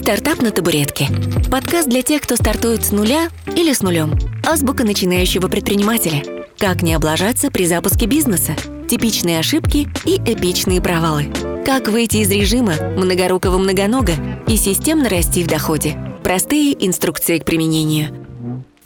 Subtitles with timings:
[0.00, 1.08] «Стартап на табуретке».
[1.50, 4.18] Подкаст для тех, кто стартует с нуля или с нулем.
[4.48, 6.46] Азбука начинающего предпринимателя.
[6.56, 8.56] Как не облажаться при запуске бизнеса.
[8.88, 11.26] Типичные ошибки и эпичные провалы.
[11.66, 14.14] Как выйти из режима многорукого многонога
[14.48, 15.98] и системно расти в доходе.
[16.24, 18.26] Простые инструкции к применению.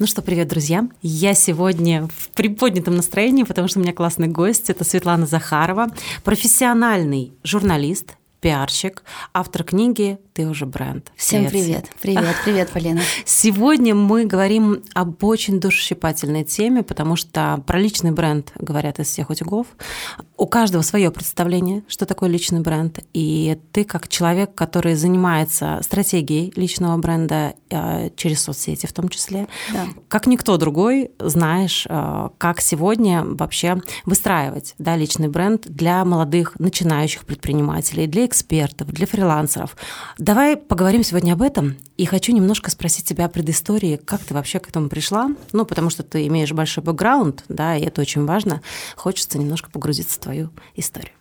[0.01, 0.89] Ну что, привет, друзья.
[1.01, 4.69] Я сегодня в приподнятом настроении, потому что у меня классный гость.
[4.69, 5.87] Это Светлана Захарова,
[6.25, 11.11] профессиональный журналист, пиарщик, автор книги «Ты уже бренд».
[11.17, 11.87] Всем привет.
[12.03, 13.01] Привет, привет, Полина.
[13.25, 19.31] Сегодня мы говорим об очень душесчипательной теме, потому что про личный бренд говорят из всех
[19.31, 19.69] утюгов.
[20.45, 22.99] У каждого свое представление, что такое личный бренд.
[23.15, 29.49] И ты, как человек, который занимается стратегией личного бренда э, через соцсети в том числе,
[29.73, 29.87] да.
[30.09, 37.25] как никто другой, знаешь, э, как сегодня вообще выстраивать да, личный бренд для молодых начинающих
[37.25, 39.75] предпринимателей, для экспертов, для фрилансеров.
[40.19, 41.77] Давай поговорим сегодня об этом.
[41.97, 45.31] И хочу немножко спросить тебя о предыстории, как ты вообще к этому пришла.
[45.53, 48.63] Ну, потому что ты имеешь большой бэкграунд, да, и это очень важно.
[48.97, 50.34] Хочется немножко погрузиться в твою
[50.77, 51.13] историю.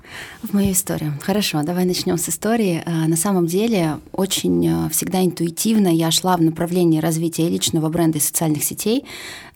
[0.41, 1.13] В мою историю.
[1.21, 2.83] Хорошо, давай начнем с истории.
[2.85, 8.17] А, на самом деле, очень а, всегда интуитивно я шла в направлении развития личного бренда
[8.17, 9.05] и социальных сетей.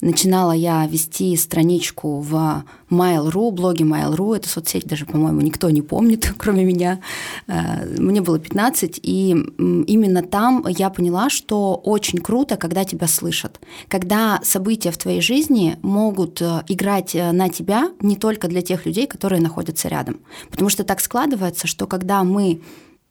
[0.02, 4.36] Начинала я вести страничку в Mail.ru, блоге Mail.ru.
[4.36, 7.00] Эту соцсеть даже, по-моему, никто не помнит, кроме меня.
[7.48, 13.60] А, мне было 15, и именно там я поняла, что очень круто, когда тебя слышат.
[13.88, 19.42] Когда события в твоей жизни могут играть на тебя не только для тех людей, которые
[19.42, 20.20] находятся рядом.
[20.52, 22.62] Потому что так складывается, что когда мы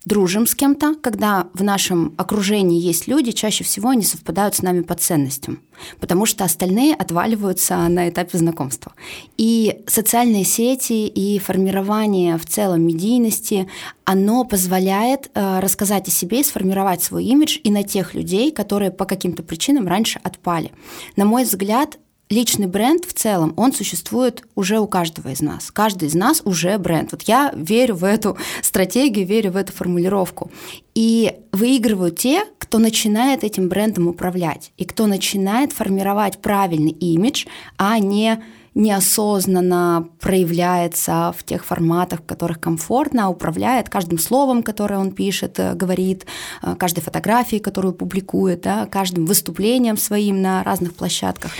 [0.06, 4.82] дружим с кем-то, когда в нашем окружении есть люди, чаще всего они совпадают с нами
[4.82, 5.60] по ценностям,
[6.00, 8.92] потому что остальные отваливаются на этапе знакомства.
[9.36, 13.68] И социальные сети и формирование в целом медийности,
[14.04, 18.92] оно позволяет э, рассказать о себе и сформировать свой имидж и на тех людей, которые
[18.92, 20.70] по каким-то причинам раньше отпали.
[21.16, 25.70] На мой взгляд, личный бренд в целом, он существует уже у каждого из нас.
[25.70, 27.12] Каждый из нас уже бренд.
[27.12, 30.50] Вот я верю в эту стратегию, верю в эту формулировку.
[30.94, 37.46] И выигрывают те, кто начинает этим брендом управлять, и кто начинает формировать правильный имидж,
[37.76, 38.42] а не
[38.74, 45.72] неосознанно проявляется в тех форматах, в которых комфортно, управляет каждым словом, которое он пишет, э,
[45.72, 46.26] говорит,
[46.62, 51.52] э, каждой фотографией, которую публикует, да, каждым выступлением своим на разных площадках.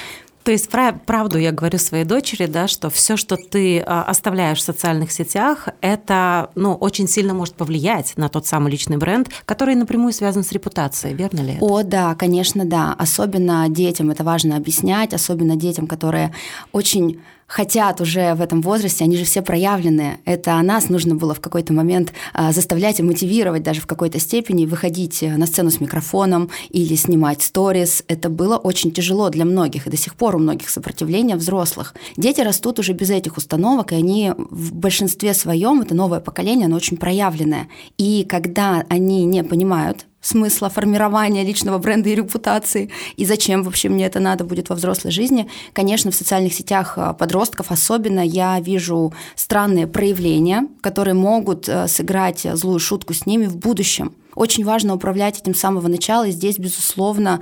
[0.46, 4.62] То есть правду я говорю своей дочери, да, что все, что ты а, оставляешь в
[4.62, 10.12] социальных сетях, это ну, очень сильно может повлиять на тот самый личный бренд, который напрямую
[10.12, 11.64] связан с репутацией, верно ли это?
[11.64, 12.94] О, да, конечно, да.
[12.96, 16.32] Особенно детям это важно объяснять, особенно детям, которые
[16.70, 20.18] очень хотят уже в этом возрасте, они же все проявленные.
[20.24, 24.66] Это нас нужно было в какой-то момент а, заставлять и мотивировать даже в какой-то степени
[24.66, 28.02] выходить э, на сцену с микрофоном или снимать сторис.
[28.08, 31.94] Это было очень тяжело для многих, и до сих пор у многих сопротивление взрослых.
[32.16, 36.76] Дети растут уже без этих установок, и они в большинстве своем, это новое поколение, оно
[36.76, 37.68] очень проявленное.
[37.96, 44.06] И когда они не понимают, смысла формирования личного бренда и репутации, и зачем вообще мне
[44.06, 45.48] это надо будет во взрослой жизни.
[45.72, 52.46] Конечно, в социальных сетях э, подростков особенно я вижу странные проявления, которые могут э, сыграть
[52.54, 54.14] злую шутку с ними в будущем.
[54.34, 57.40] Очень важно управлять этим с самого начала, и здесь, безусловно,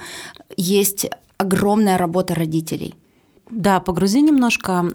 [0.56, 1.06] есть
[1.38, 2.94] огромная работа родителей.
[3.50, 4.90] Да, погрузи немножко,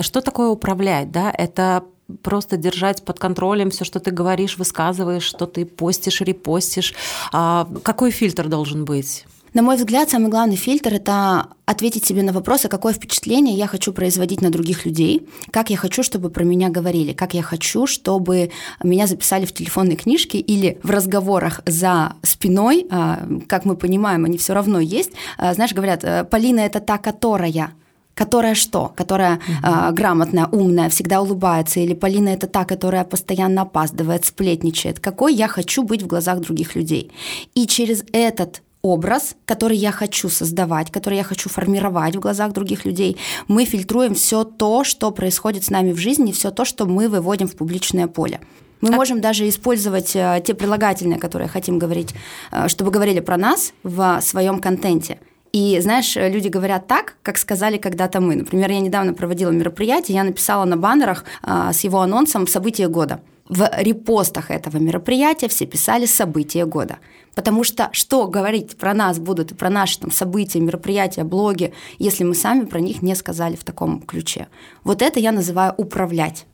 [0.00, 1.32] что такое управлять, да?
[1.36, 1.84] Это
[2.22, 6.94] просто держать под контролем все, что ты говоришь, высказываешь, что ты постишь, репостишь.
[7.32, 9.24] А какой фильтр должен быть?
[9.54, 13.66] На мой взгляд, самый главный фильтр– это ответить себе на вопрос, а какое впечатление я
[13.66, 17.86] хочу производить на других людей, как я хочу, чтобы про меня говорили, как я хочу,
[17.86, 18.50] чтобы
[18.82, 24.36] меня записали в телефонной книжке или в разговорах за спиной, а, как мы понимаем, они
[24.36, 25.12] все равно есть.
[25.38, 27.72] А, знаешь, говорят, «Э, Полина– это та, которая–
[28.18, 28.92] которая что?
[28.96, 29.52] Которая угу.
[29.62, 34.98] э, грамотная, умная, всегда улыбается, или Полина это та, которая постоянно опаздывает, сплетничает.
[34.98, 37.12] Какой я хочу быть в глазах других людей?
[37.54, 42.84] И через этот образ, который я хочу создавать, который я хочу формировать в глазах других
[42.84, 43.16] людей,
[43.46, 47.46] мы фильтруем все то, что происходит с нами в жизни, все то, что мы выводим
[47.46, 48.40] в публичное поле.
[48.80, 48.92] Мы а...
[48.92, 52.14] можем даже использовать э, те прилагательные, которые хотим говорить,
[52.50, 55.18] э, чтобы говорили про нас в своем контенте.
[55.52, 58.36] И, знаешь, люди говорят так, как сказали когда-то мы.
[58.36, 63.20] Например, я недавно проводила мероприятие, я написала на баннерах а, с его анонсом «Событие года».
[63.48, 66.98] В репостах этого мероприятия все писали «Событие года».
[67.34, 72.24] Потому что что говорить про нас будут и про наши там, события, мероприятия, блоги, если
[72.24, 74.48] мы сами про них не сказали в таком ключе.
[74.84, 76.46] Вот это я называю управлять.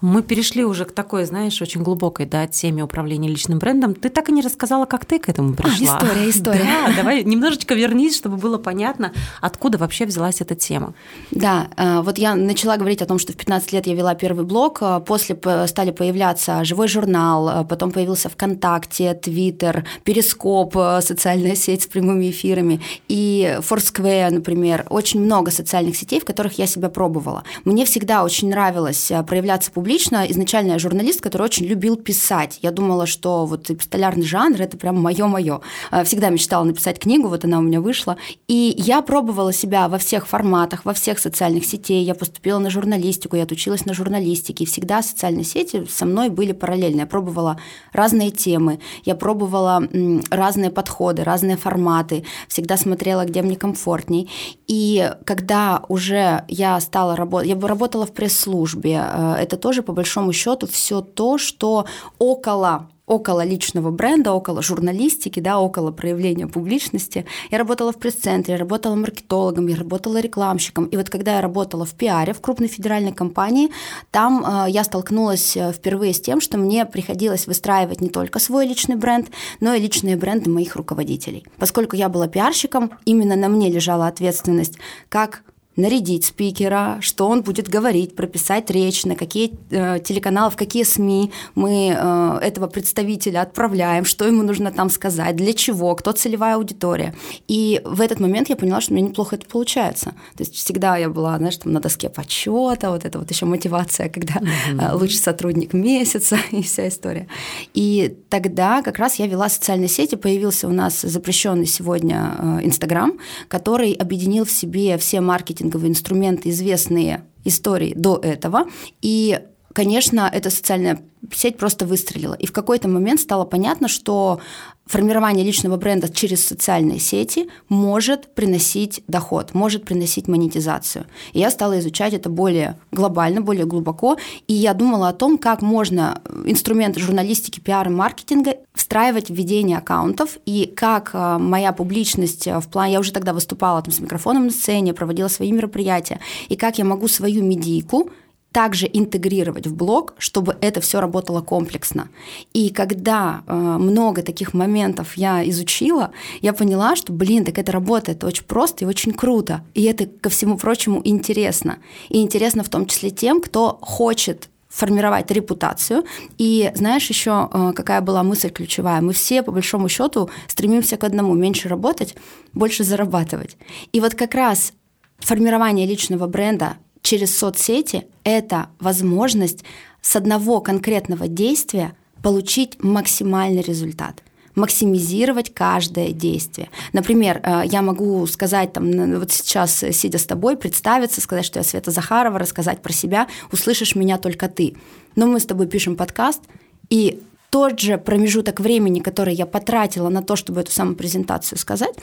[0.00, 3.94] Мы перешли уже к такой, знаешь, очень глубокой да, теме управления личным брендом.
[3.94, 5.98] Ты так и не рассказала, как ты к этому пришла.
[6.00, 6.64] А, история, история.
[6.64, 10.94] Да, давай немножечко вернись, чтобы было понятно, откуда вообще взялась эта тема.
[11.30, 14.44] Да, э, вот я начала говорить о том, что в 15 лет я вела первый
[14.44, 21.82] блог, э, после стали появляться живой журнал, э, потом появился ВКонтакте, Твиттер, Перископ, социальная сеть
[21.82, 27.44] с прямыми эфирами, и Foursquare, например, очень много социальных сетей, в которых я себя пробовала.
[27.64, 30.26] Мне всегда очень нравилось проявлять появляться публично.
[30.28, 32.58] Изначально я журналист, который очень любил писать.
[32.62, 35.60] Я думала, что вот эпистолярный жанр– это прям мое-мое.
[35.90, 38.16] А, всегда мечтала написать книгу, вот она у меня вышла.
[38.48, 42.04] И я пробовала себя во всех форматах, во всех социальных сетей.
[42.04, 44.64] Я поступила на журналистику, я отучилась на журналистике.
[44.64, 47.00] И всегда социальные сети со мной были параллельно.
[47.00, 47.56] Я пробовала
[47.92, 49.82] разные темы, я пробовала
[50.30, 54.28] разные подходы, разные форматы, всегда смотрела, где мне комфортней.
[54.66, 60.32] И когда уже я стала работать, я работала в пресс-службе, э, это тоже по большому
[60.32, 61.86] счету все то, что
[62.18, 67.24] около около личного бренда, около журналистики, да, около проявления публичности.
[67.50, 70.86] Я работала в пресс-центре, работала маркетологом, я работала рекламщиком.
[70.86, 73.70] И вот когда я работала в пиаре в крупной федеральной компании,
[74.10, 78.66] там э, я столкнулась э, впервые с тем, что мне приходилось выстраивать не только свой
[78.66, 81.46] личный бренд, но и личные бренды моих руководителей.
[81.58, 84.78] Поскольку я была пиарщиком, именно на мне лежала ответственность
[85.08, 85.44] как
[85.76, 91.30] нарядить спикера, что он будет говорить, прописать речь, на какие э, телеканалы, в какие СМИ
[91.54, 97.14] мы э, этого представителя отправляем, что ему нужно там сказать, для чего, кто целевая аудитория.
[97.46, 100.14] И в этот момент я поняла, что у меня неплохо это получается.
[100.36, 104.08] То есть всегда я была, знаешь, там на доске почета, вот это вот еще мотивация,
[104.08, 104.94] когда mm-hmm.
[104.94, 107.28] лучший сотрудник месяца и вся история.
[107.74, 113.12] И тогда как раз я вела социальные сети, появился у нас запрещенный сегодня э, Инстаграм,
[113.48, 118.66] который объединил в себе все маркетинг маркетинговые инструменты, известные истории до этого.
[119.02, 119.38] И,
[119.76, 122.32] конечно, эта социальная сеть просто выстрелила.
[122.32, 124.40] И в какой-то момент стало понятно, что
[124.86, 131.04] формирование личного бренда через социальные сети может приносить доход, может приносить монетизацию.
[131.34, 135.60] И я стала изучать это более глобально, более глубоко, и я думала о том, как
[135.60, 142.68] можно инструменты журналистики, пиара, маркетинга встраивать в ведение аккаунтов, и как э, моя публичность в
[142.68, 142.94] плане...
[142.94, 146.84] Я уже тогда выступала там с микрофоном на сцене, проводила свои мероприятия, и как я
[146.86, 148.10] могу свою медийку
[148.56, 152.08] также интегрировать в блог, чтобы это все работало комплексно.
[152.54, 156.10] И когда э, много таких моментов я изучила,
[156.40, 159.60] я поняла, что, блин, так это работает очень просто и очень круто.
[159.74, 161.80] И это, ко всему прочему, интересно.
[162.08, 166.06] И интересно в том числе тем, кто хочет формировать репутацию.
[166.38, 169.02] И знаешь еще, э, какая была мысль ключевая?
[169.02, 172.14] Мы все, по большому счету, стремимся к одному– меньше работать,
[172.54, 173.58] больше зарабатывать.
[173.92, 174.72] И вот как раз
[175.18, 179.62] формирование личного бренда через соцсети– это возможность
[180.02, 184.22] с одного конкретного действия получить максимальный результат
[184.56, 186.70] максимизировать каждое действие.
[186.94, 191.62] Например, э, я могу сказать, там, вот сейчас, сидя с тобой, представиться, сказать, что я
[191.62, 194.74] Света Захарова, рассказать про себя, услышишь меня только ты.
[195.14, 196.40] Но мы с тобой пишем подкаст,
[196.88, 197.20] и
[197.50, 201.94] тот же промежуток времени, который я потратила на то, чтобы эту самую презентацию сказать,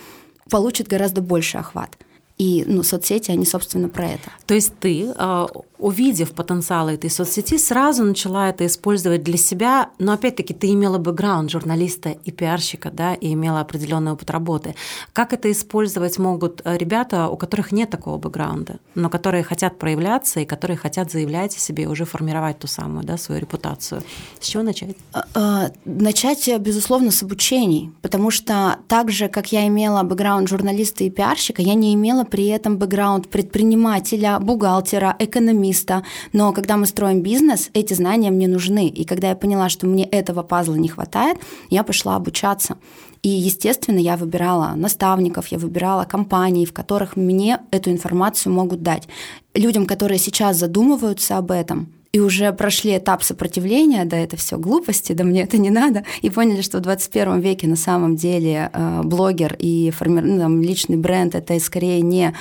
[0.51, 1.97] получит гораздо больше охват.
[2.37, 4.31] И ну, соцсети, они, собственно, про это.
[4.47, 5.47] То есть ты, а,
[5.83, 11.51] увидев потенциал этой соцсети, сразу начала это использовать для себя, но опять-таки ты имела бэкграунд
[11.51, 14.75] журналиста и пиарщика, да, и имела определенный опыт работы.
[15.11, 20.39] Как это использовать могут э, ребята, у которых нет такого бэкграунда, но которые хотят проявляться
[20.39, 24.03] и которые хотят заявлять о себе и уже формировать ту самую, да, свою репутацию?
[24.39, 24.95] С чего начать?
[25.11, 31.03] А, а, начать, безусловно, с обучений, потому что так же, как я имела бэкграунд журналиста
[31.03, 36.03] и пиарщика, я не имела имела при этом бэкграунд предпринимателя, бухгалтера, экономиста.
[36.33, 38.87] Но когда мы строим бизнес, эти знания мне нужны.
[38.87, 41.37] И когда я поняла, что мне этого пазла не хватает,
[41.69, 42.75] я пошла обучаться.
[43.23, 49.07] И, естественно, я выбирала наставников, я выбирала компании, в которых мне эту информацию могут дать.
[49.55, 55.13] Людям, которые сейчас задумываются об этом, и уже прошли этап сопротивления, да, это все глупости,
[55.13, 59.01] да мне это не надо, и поняли, что в 21 веке на самом деле э,
[59.03, 60.21] блогер и форми...
[60.21, 62.35] ну, там, личный бренд это скорее не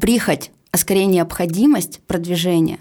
[0.00, 2.80] прихоть а скорее необходимость продвижения,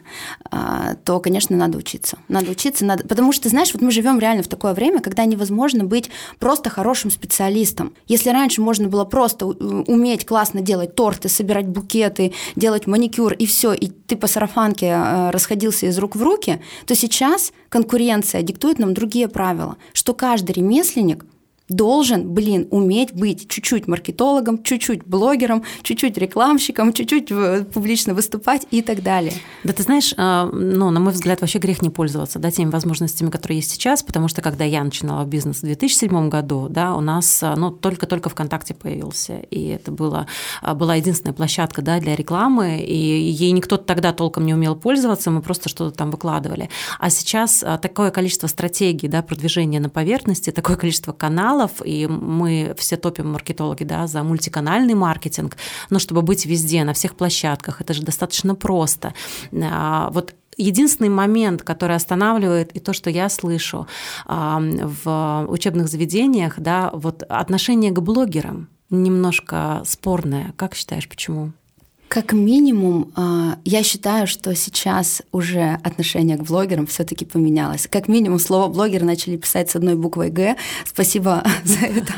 [0.51, 2.17] а, то, конечно, надо учиться.
[2.27, 3.07] Надо учиться, надо...
[3.07, 7.11] потому что, знаешь, вот мы живем реально в такое время, когда невозможно быть просто хорошим
[7.11, 7.93] специалистом.
[8.07, 13.73] Если раньше можно было просто уметь классно делать торты, собирать букеты, делать маникюр и все,
[13.73, 18.93] и ты по сарафанке а, расходился из рук в руки, то сейчас конкуренция диктует нам
[18.93, 21.25] другие правила, что каждый ремесленник
[21.69, 27.29] должен, блин, уметь быть чуть-чуть маркетологом, чуть-чуть блогером, чуть-чуть рекламщиком, чуть-чуть
[27.73, 29.33] публично выступать и так далее.
[29.63, 33.29] Да ты знаешь, а, ну, на мой взгляд, вообще грех не пользоваться да, теми возможностями,
[33.29, 37.43] которые есть сейчас, потому что когда я начинала бизнес в 2007 году, да, у нас
[37.43, 40.27] а, ну, только-только ВКонтакте появился, и это было,
[40.61, 45.31] а, была единственная площадка да, для рекламы, и ей никто тогда толком не умел пользоваться,
[45.31, 46.69] мы просто что-то там выкладывали.
[46.99, 52.73] А сейчас такое количество стратегий да, продвижения на поверхности, такое количество каналов, каналов, и мы
[52.77, 55.57] все топим маркетологи да, за мультиканальный маркетинг,
[55.89, 59.13] но чтобы быть везде, на всех площадках, это же достаточно просто.
[59.53, 63.87] А, вот единственный момент, который останавливает, и то, что я слышу
[64.25, 70.53] а, в учебных заведениях, да, вот отношение к блогерам немножко спорное.
[70.55, 71.51] Как считаешь, почему?
[72.07, 77.87] Как минимум, а, я считаю, что сейчас уже отношение к блогерам все-таки поменялось.
[77.91, 80.55] Как минимум, слово блогер начали писать с одной буквой Г.
[80.85, 82.13] Спасибо за это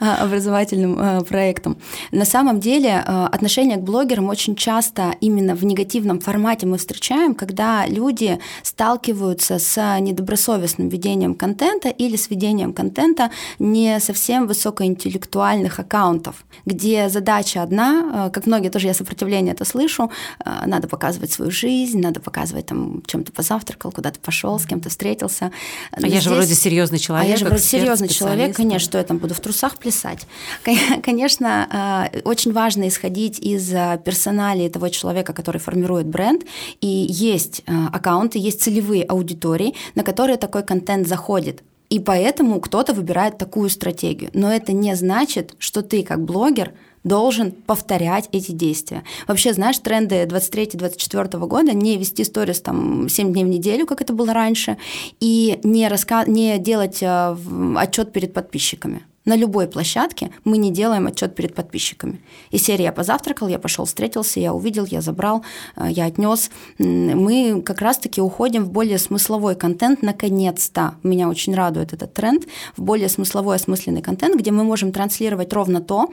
[0.00, 1.76] а, образовательным а, проектом.
[2.10, 7.86] На самом деле, отношение к блогерам очень часто именно в негативном формате мы встречаем, когда
[7.86, 17.10] люди сталкиваются с недобросовестным ведением контента или с ведением контента не совсем высокоинтеллектуальных аккаунтов, где
[17.10, 20.10] задача одна, как многие тоже я сопротивляюсь сопротивление это слышу,
[20.44, 24.66] э, надо показывать свою жизнь, надо показывать там, чем ты позавтракал, куда ты пошел, с
[24.66, 25.50] кем ты встретился.
[25.92, 27.26] А я же вроде серьезный человек.
[27.26, 30.26] А я же вроде серьезный человек, конечно, что я там буду в трусах плясать.
[31.02, 36.42] Конечно, э, очень важно исходить из э, персоналии того человека, который формирует бренд,
[36.80, 41.62] и есть аккаунты, есть целевые аудитории, на которые такой контент заходит.
[41.90, 44.30] И поэтому кто-то выбирает такую стратегию.
[44.34, 46.72] Но это не значит, что ты как блогер–
[47.04, 49.04] должен повторять эти действия.
[49.26, 54.12] Вообще, знаешь, тренды 23-24 года не вести сторис там 7 дней в неделю, как это
[54.12, 54.76] было раньше,
[55.20, 56.24] и не, раска...
[56.26, 57.36] не делать э,
[57.76, 59.02] отчет перед подписчиками.
[59.28, 62.22] На любой площадке мы не делаем отчет перед подписчиками.
[62.50, 65.44] И серия «Я позавтракал», «Я пошел встретился», «Я увидел», «Я забрал»,
[65.76, 66.50] э, «Я отнес».
[66.78, 70.94] Мы как раз-таки уходим в более смысловой контент наконец-то.
[71.02, 75.82] Меня очень радует этот тренд в более смысловой осмысленный контент, где мы можем транслировать ровно
[75.82, 76.08] то,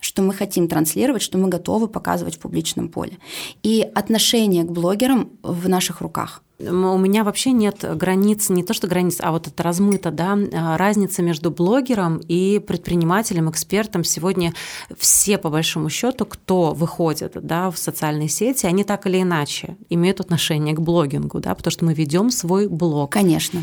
[0.00, 3.18] что мы хотим транслировать, что мы готовы показывать в публичном поле.
[3.62, 6.42] И отношение к блогерам в наших руках.
[6.58, 10.78] У меня вообще нет границ, не то что границ, а вот это размыто, да, а,
[10.78, 14.04] разница между блогером и предпринимателем, экспертом.
[14.04, 14.54] Сегодня
[14.98, 20.20] все, по большому счету, кто выходит да, в социальные сети, они так или иначе имеют
[20.20, 23.12] отношение к блогингу, да, потому что мы ведем свой блог.
[23.12, 23.62] Конечно.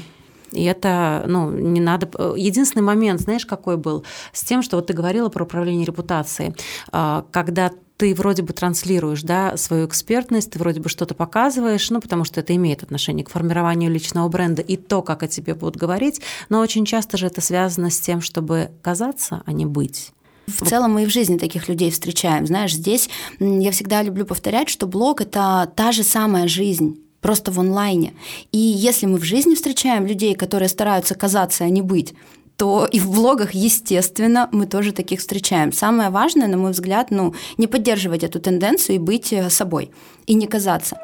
[0.53, 2.07] И это, ну, не надо...
[2.35, 4.03] Единственный момент, знаешь, какой был?
[4.31, 6.55] С тем, что вот ты говорила про управление репутацией.
[6.91, 12.01] А, когда ты вроде бы транслируешь да, свою экспертность, ты вроде бы что-то показываешь, ну,
[12.01, 15.77] потому что это имеет отношение к формированию личного бренда и то, как о тебе будут
[15.77, 20.11] говорить, но очень часто же это связано с тем, чтобы казаться, а не быть.
[20.47, 22.45] В целом мы и в жизни таких людей встречаем.
[22.45, 27.59] Знаешь, здесь я всегда люблю повторять, что блог— это та же самая жизнь просто в
[27.59, 28.13] онлайне.
[28.51, 32.13] И если мы в жизни встречаем людей, которые стараются казаться, а не быть,
[32.57, 35.71] то и в блогах, естественно, мы тоже таких встречаем.
[35.71, 39.89] Самое важное, на мой взгляд, ну, не поддерживать эту тенденцию и быть э, собой,
[40.27, 40.97] и не казаться.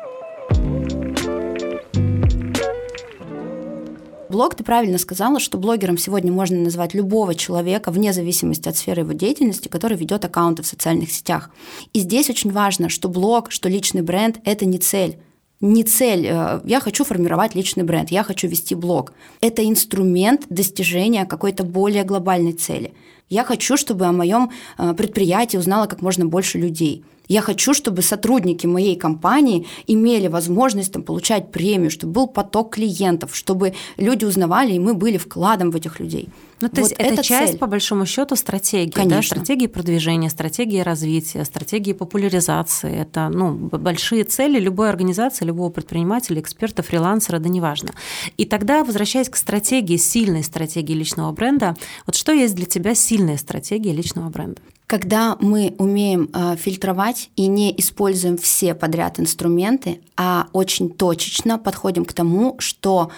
[4.29, 9.01] Блог, ты правильно сказала, что блогером сегодня можно назвать любого человека, вне зависимости от сферы
[9.01, 11.49] его деятельности, который ведет аккаунты в социальных сетях.
[11.93, 15.17] И здесь очень важно, что блог, что личный бренд– это не цель
[15.61, 19.13] не цель, э, я хочу формировать личный бренд, я хочу вести блог.
[19.41, 22.93] Это инструмент достижения какой-то более глобальной цели.
[23.29, 27.03] Я хочу, чтобы о моем э, предприятии узнало как можно больше людей.
[27.29, 33.35] Я хочу, чтобы сотрудники моей компании имели возможность там, получать премию, чтобы был поток клиентов,
[33.35, 36.29] чтобы люди узнавали, и мы были вкладом в этих людей.
[36.59, 37.59] Ну, то вот есть это часть, цель.
[37.59, 39.35] по большому счету, стратегии, Конечно.
[39.35, 42.93] да, стратегии продвижения, стратегии развития, стратегии популяризации.
[42.93, 47.91] Это ну, большие цели любой организации, любого предпринимателя, эксперта, фрилансера, да неважно.
[48.37, 53.37] И тогда, возвращаясь к стратегии, сильной стратегии личного бренда, вот что есть для тебя сильная
[53.37, 54.59] стратегия личного бренда?
[54.89, 62.05] Когда мы умеем э, фильтровать и не используем все подряд инструменты, а очень точечно подходим
[62.05, 63.11] к тому, что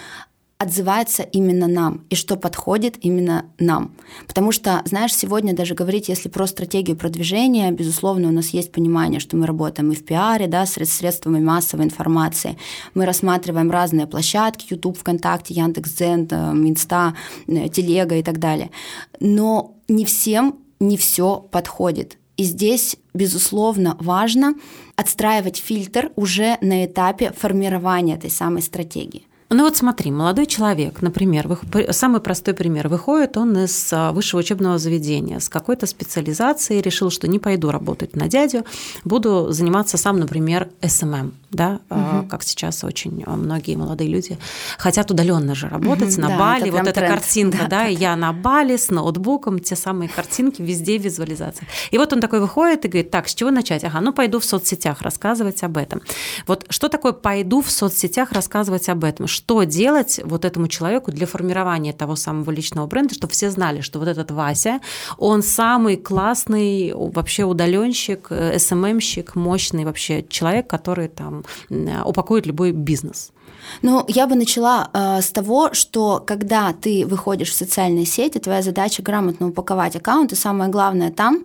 [0.58, 3.92] отзывается именно нам и что подходит именно нам.
[4.26, 9.18] Потому что, знаешь, сегодня даже говорить, если про стратегию продвижения, безусловно, у нас есть понимание,
[9.18, 12.58] что мы работаем и в пиаре, да, с средствами массовой информации.
[12.92, 16.28] Мы рассматриваем разные площадки, YouTube, ВКонтакте, Яндекс.Дзен,
[16.68, 17.14] Инста,
[17.46, 18.70] э, Телега и так далее.
[19.20, 22.18] Но не всем не все подходит.
[22.36, 24.54] И здесь, безусловно, важно
[24.96, 29.26] отстраивать фильтр уже на этапе формирования этой самой стратегии.
[29.54, 31.58] Ну вот смотри, молодой человек, например,
[31.90, 37.28] самый простой пример, выходит он из а, высшего учебного заведения с какой-то специализацией, решил, что
[37.28, 38.64] не пойду работать на дядю,
[39.04, 42.26] буду заниматься сам, например, SMM, да, угу.
[42.28, 44.38] как сейчас очень многие молодые люди
[44.78, 47.14] хотят удаленно же работать угу, на да, Бали, это вот эта тренд.
[47.14, 51.68] картинка, да, да, я на Бали с ноутбуком, те самые картинки везде визуализация.
[51.90, 53.84] И вот он такой выходит и говорит, так, с чего начать?
[53.84, 56.00] Ага, ну пойду в соцсетях рассказывать об этом.
[56.46, 59.26] Вот что такое пойду в соцсетях рассказывать об этом?
[59.26, 63.98] что делать вот этому человеку для формирования того самого личного бренда, чтобы все знали, что
[63.98, 64.80] вот этот Вася,
[65.18, 71.41] он самый классный вообще удаленщик, СММщик, мощный вообще человек, который там
[72.04, 73.32] упакует любой бизнес.
[73.82, 78.62] Ну, я бы начала э, с того, что когда ты выходишь в социальные сети, твоя
[78.62, 81.44] задача грамотно упаковать аккаунт, и самое главное там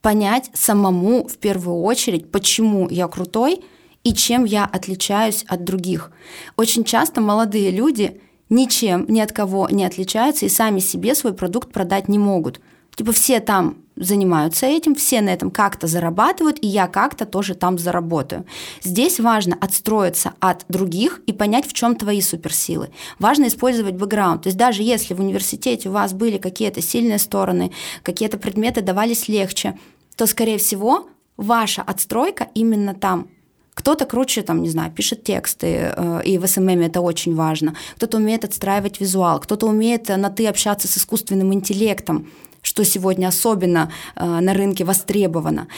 [0.00, 3.62] понять самому в первую очередь, почему я крутой,
[4.02, 6.10] и чем я отличаюсь от других.
[6.56, 8.20] Очень часто молодые люди
[8.50, 12.60] ничем ни от кого не отличаются и сами себе свой продукт продать не могут.
[12.94, 17.78] Типа все там занимаются этим, все на этом как-то зарабатывают, и я как-то тоже там
[17.78, 18.46] заработаю.
[18.82, 22.90] Здесь важно отстроиться от других и понять, в чем твои суперсилы.
[23.18, 24.42] Важно использовать бэкграунд.
[24.42, 27.72] То есть даже если в университете у вас были какие-то сильные стороны,
[28.02, 29.78] какие-то предметы давались легче,
[30.16, 33.28] то, скорее всего, ваша отстройка именно там.
[33.74, 37.74] Кто-то круче, там, не знаю, пишет тексты, э, и в SMM это очень важно.
[37.96, 42.28] Кто-то умеет отстраивать визуал, кто-то умеет на «ты» общаться с искусственным интеллектом,
[42.62, 45.68] что сегодня особенно э, на рынке востребовано.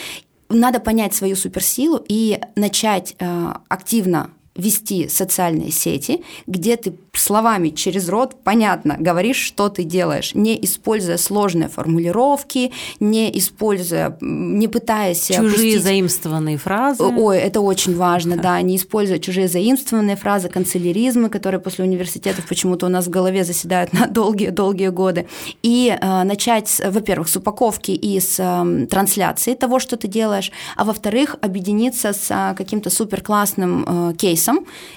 [0.49, 8.09] Надо понять свою суперсилу и начать э, активно вести социальные сети, где ты словами через
[8.09, 15.27] рот понятно говоришь, что ты делаешь, не используя сложные формулировки, не используя, не пытаясь...
[15.27, 15.83] Чужие опустить...
[15.83, 17.03] заимствованные фразы.
[17.05, 22.87] Ой, это очень важно, да, не используя чужие заимствованные фразы, канцеляризмы, которые после университетов почему-то
[22.87, 25.27] у нас в голове заседают на долгие-долгие годы.
[25.63, 30.85] И э, начать, во-первых, с упаковки и с э, трансляции того, что ты делаешь, а
[30.85, 34.44] во-вторых, объединиться с э, каким-то супер классным э, кейсом,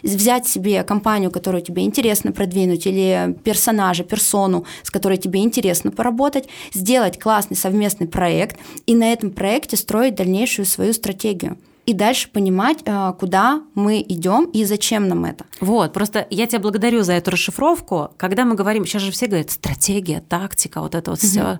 [0.03, 6.47] взять себе компанию, которая тебе интересно продвинуть, или персонажа, персону, с которой тебе интересно поработать,
[6.73, 12.79] сделать классный совместный проект и на этом проекте строить дальнейшую свою стратегию и дальше понимать,
[12.85, 15.45] э, куда мы идем и зачем нам это.
[15.61, 18.09] Вот, просто я тебя благодарю за эту расшифровку.
[18.17, 21.27] Когда мы говорим, сейчас же все говорят, стратегия, тактика, вот это вот угу.
[21.27, 21.59] все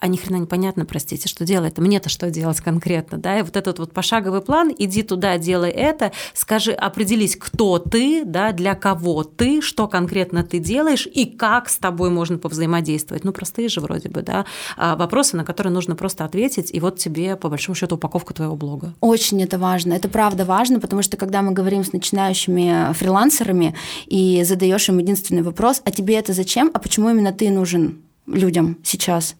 [0.00, 1.76] а ни хрена непонятно, простите, что делать.
[1.78, 3.38] Мне-то что делать конкретно, да?
[3.38, 8.52] И вот этот вот пошаговый план, иди туда, делай это, скажи, определись, кто ты, да,
[8.52, 13.24] для кого ты, что конкретно ты делаешь и как с тобой можно повзаимодействовать.
[13.24, 16.98] Ну, простые же вроде бы, да, а вопросы, на которые нужно просто ответить, и вот
[16.98, 18.94] тебе, по большому счету, упаковка твоего блога.
[19.00, 23.74] Очень это важно, это правда важно, потому что когда мы говорим с начинающими фрилансерами
[24.06, 28.78] и задаешь им единственный вопрос, а тебе это зачем, а почему именно ты нужен людям
[28.82, 29.36] сейчас?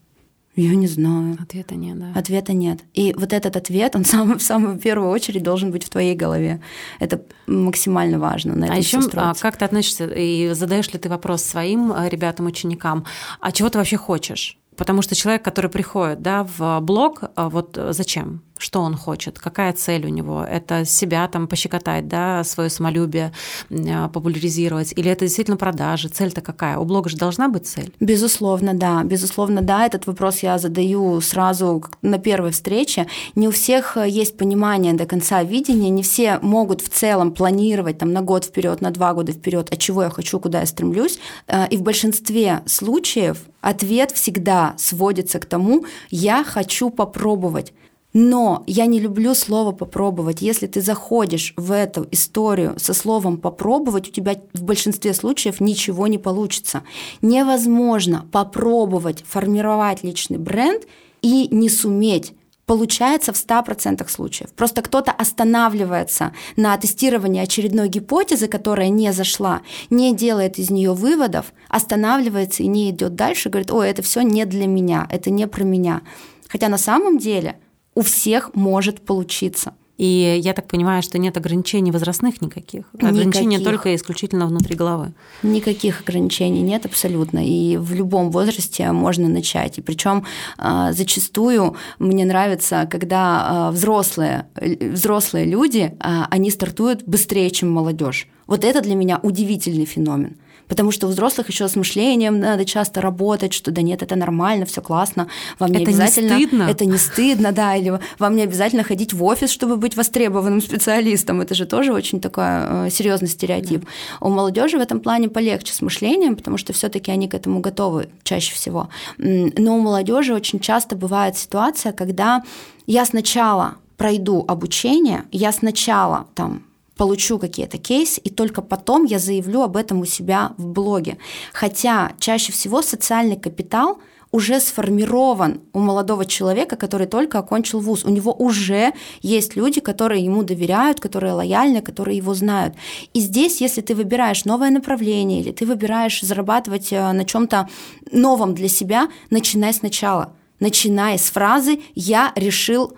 [0.60, 1.38] Я не знаю.
[1.40, 2.12] Ответа нет, да.
[2.14, 2.80] Ответа нет.
[2.92, 6.60] И вот этот ответ, он сам, в самую первую очередь должен быть в твоей голове.
[6.98, 8.54] Это максимально важно.
[8.54, 12.46] На а еще а как ты относишься и задаешь ли ты вопрос своим э, ребятам,
[12.46, 13.04] ученикам,
[13.40, 14.58] а чего ты вообще хочешь?
[14.76, 18.42] Потому что человек, который приходит да, в блог, э, вот зачем?
[18.60, 20.44] Что он хочет, какая цель у него.
[20.44, 23.32] Это себя там пощекотать, да, свое самолюбие
[23.70, 26.78] а, популяризировать, или это действительно продажи, цель-то какая?
[26.78, 27.92] У блога же должна быть цель?
[28.00, 33.06] Безусловно, да, безусловно, да, этот вопрос я задаю сразу на первой встрече.
[33.34, 38.12] Не у всех есть понимание до конца видения, не все могут в целом планировать там
[38.12, 41.18] на год вперед, на два года вперед, от чего я хочу, куда я стремлюсь.
[41.46, 47.72] А, и в большинстве случаев ответ всегда сводится к тому, я хочу попробовать.
[48.12, 50.42] Но я не люблю слово попробовать.
[50.42, 56.06] Если ты заходишь в эту историю со словом попробовать, у тебя в большинстве случаев ничего
[56.08, 56.82] не получится.
[57.22, 60.84] Невозможно попробовать формировать личный бренд
[61.22, 62.34] и не суметь
[62.66, 64.52] получается в 100% случаев.
[64.52, 71.52] Просто кто-то останавливается на тестировании очередной гипотезы, которая не зашла, не делает из нее выводов,
[71.68, 75.64] останавливается и не идет дальше, говорит, ой, это все не для меня, это не про
[75.64, 76.02] меня.
[76.48, 77.58] Хотя на самом деле
[77.94, 79.74] у всех может получиться.
[80.00, 82.86] И я так понимаю, что нет ограничений возрастных никаких.
[82.94, 83.64] Ограничения никаких.
[83.66, 85.12] только исключительно внутри головы.
[85.42, 87.46] Никаких ограничений нет абсолютно.
[87.46, 89.76] И в любом возрасте можно начать.
[89.76, 90.24] И причем
[90.56, 98.26] а, зачастую мне нравится, когда а, взрослые, взрослые люди, а, они стартуют быстрее, чем молодежь.
[98.46, 100.38] Вот это для меня удивительный феномен.
[100.70, 104.64] Потому что у взрослых еще с мышлением надо часто работать, что да нет, это нормально,
[104.66, 105.26] все классно,
[105.58, 106.38] вам не это обязательно...
[106.38, 106.62] Не стыдно.
[106.62, 111.40] Это не стыдно, да, или вам не обязательно ходить в офис, чтобы быть востребованным специалистом.
[111.40, 113.80] Это же тоже очень такой э, серьезный стереотип.
[113.80, 114.26] Да.
[114.26, 118.08] У молодежи в этом плане полегче с мышлением, потому что все-таки они к этому готовы
[118.22, 118.88] чаще всего.
[119.18, 122.44] Но у молодежи очень часто бывает ситуация, когда
[122.86, 126.62] я сначала пройду обучение, я сначала там
[127.00, 131.16] получу какие-то кейсы, и только потом я заявлю об этом у себя в блоге.
[131.54, 133.96] Хотя чаще всего социальный капитал
[134.32, 138.04] уже сформирован у молодого человека, который только окончил вуз.
[138.04, 142.74] У него уже есть люди, которые ему доверяют, которые лояльны, которые его знают.
[143.14, 147.66] И здесь, если ты выбираешь новое направление или ты выбираешь зарабатывать э, на чем-то
[148.12, 150.34] новом для себя, начинай сначала.
[150.60, 152.92] Начинай с фразы «я решил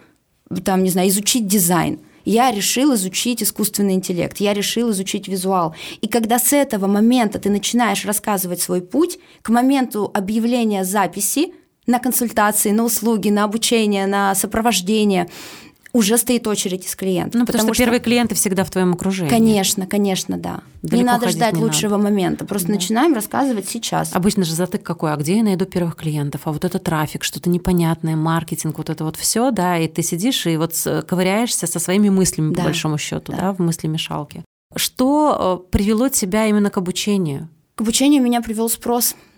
[0.64, 5.74] там, не знаю, изучить дизайн» я решил изучить искусственный интеллект, я решил изучить визуал.
[6.00, 11.54] И когда с этого момента ты начинаешь рассказывать свой путь, к моменту объявления записи
[11.86, 15.28] на консультации, на услуги, на обучение, на сопровождение,
[15.92, 17.34] уже стоит очередь из клиентов.
[17.34, 19.30] Ну, потому, потому что, что первые клиенты всегда в твоем окружении.
[19.30, 20.60] Конечно, конечно, да.
[20.82, 22.04] Далеко не надо ждать не лучшего надо.
[22.04, 22.44] момента.
[22.44, 22.74] Просто да.
[22.74, 24.14] начинаем рассказывать сейчас.
[24.14, 25.12] Обычно же затык какой?
[25.12, 26.42] А где я найду первых клиентов?
[26.44, 30.46] А вот это трафик, что-то непонятное, маркетинг, вот это вот все, да, и ты сидишь
[30.46, 30.74] и вот
[31.06, 32.60] ковыряешься со своими мыслями, да.
[32.60, 34.44] по большому счету, да, да в мысли мешалки.
[34.74, 37.48] Что э, привело тебя именно к обучению?
[37.74, 39.14] К обучению меня привел спрос.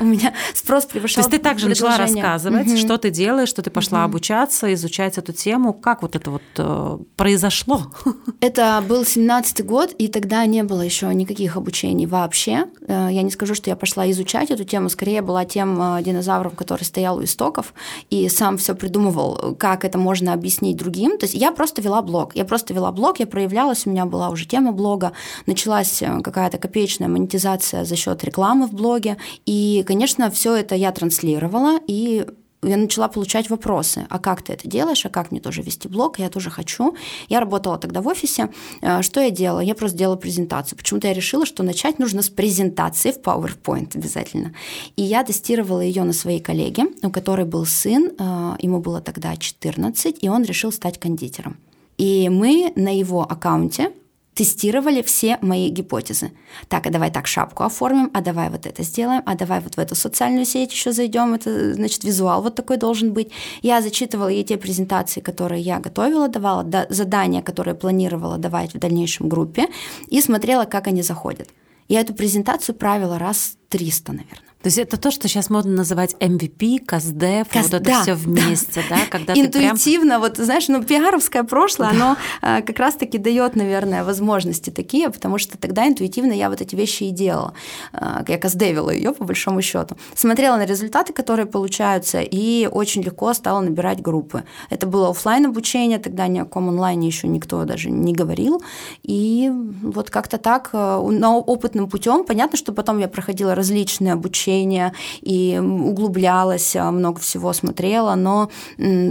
[0.00, 3.70] У меня спрос превышал То есть ты также начала рассказывать, что ты делаешь, что ты
[3.70, 5.74] пошла обучаться, изучать эту тему.
[5.74, 7.82] Как вот это вот э, произошло?
[8.40, 12.68] Это был 17-й год, и тогда не было еще никаких обучений вообще.
[12.88, 16.52] Э, я не скажу, что я пошла изучать эту тему, скорее была тем э, динозавром,
[16.52, 17.74] который стоял у истоков
[18.08, 21.18] и сам все придумывал, как это можно объяснить другим.
[21.18, 22.34] То есть я просто вела блог.
[22.34, 25.12] Я просто вела блог, я проявлялась, у меня была уже тема блога,
[25.44, 29.16] началась какая-то копеечная монетизация за счет рекламы в блоге.
[29.46, 32.26] И, конечно, все это я транслировала, и
[32.64, 36.18] я начала получать вопросы, а как ты это делаешь, а как мне тоже вести блог,
[36.18, 36.96] я тоже хочу.
[37.28, 38.50] Я работала тогда в офисе.
[38.80, 39.60] Э, что я делала?
[39.60, 40.78] Я просто делала презентацию.
[40.78, 44.54] Почему-то я решила, что начать нужно с презентации в PowerPoint обязательно.
[44.96, 49.36] И я тестировала ее на своей коллеге, у которой был сын, э, ему было тогда
[49.36, 51.58] 14, и он решил стать кондитером.
[51.98, 53.92] И мы на его аккаунте
[54.34, 56.32] тестировали все мои гипотезы.
[56.68, 59.78] Так, а давай так шапку оформим, а давай вот это сделаем, а давай вот в
[59.78, 63.30] эту социальную сеть еще зайдем, это значит визуал вот такой должен быть.
[63.62, 69.28] Я зачитывала ей те презентации, которые я готовила, давала задания, которые планировала давать в дальнейшем
[69.28, 69.68] группе,
[70.08, 71.48] и смотрела, как они заходят.
[71.88, 74.53] Я эту презентацию правила раз 300, наверное.
[74.64, 77.64] То есть это то, что сейчас модно называть MVP, КАЗДЕФ, Каз...
[77.64, 80.20] вот это да, все вместе, да, да когда Интуитивно, прям...
[80.22, 81.94] вот знаешь, ну пиаровское прошлое, да.
[81.94, 86.74] оно а, как раз-таки дает, наверное, возможности такие, потому что тогда интуитивно я вот эти
[86.74, 87.52] вещи и делала.
[87.92, 89.98] А, я каздевила ее по большому счету.
[90.14, 94.44] Смотрела на результаты, которые получаются, и очень легко стала набирать группы.
[94.70, 98.62] Это было офлайн обучение, тогда ни о ком онлайне еще никто даже не говорил.
[99.02, 104.53] И вот как-то так, а, на опытным путем, понятно, что потом я проходила различные обучения,
[104.54, 108.50] обучения и углублялась, а, много всего смотрела, но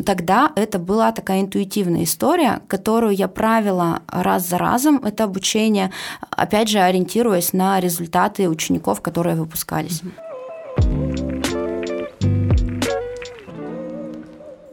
[0.06, 5.92] тогда это была такая интуитивная история, которую я правила раз за разом, это обучение,
[6.30, 10.02] опять же, ориентируясь на результаты учеников, которые выпускались.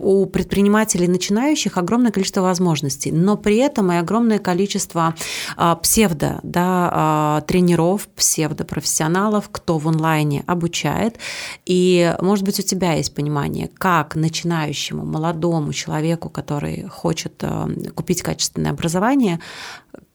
[0.01, 5.15] У предпринимателей начинающих огромное количество возможностей, но при этом и огромное количество
[5.57, 11.19] а, псевдо да, а, тренеров, псевдопрофессионалов, кто в онлайне обучает.
[11.67, 18.23] И, может быть, у тебя есть понимание, как начинающему молодому человеку, который хочет а, купить
[18.23, 19.41] качественное образование,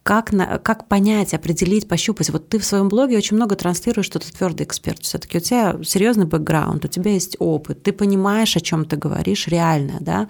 [0.06, 2.30] как, на, как понять, определить, пощупать.
[2.30, 5.02] Вот ты в своем блоге очень много транслируешь, что ты твердый эксперт.
[5.02, 9.48] Все-таки у тебя серьезный бэкграунд, у тебя есть опыт, ты понимаешь, о чем ты говоришь
[9.48, 10.28] реально, да?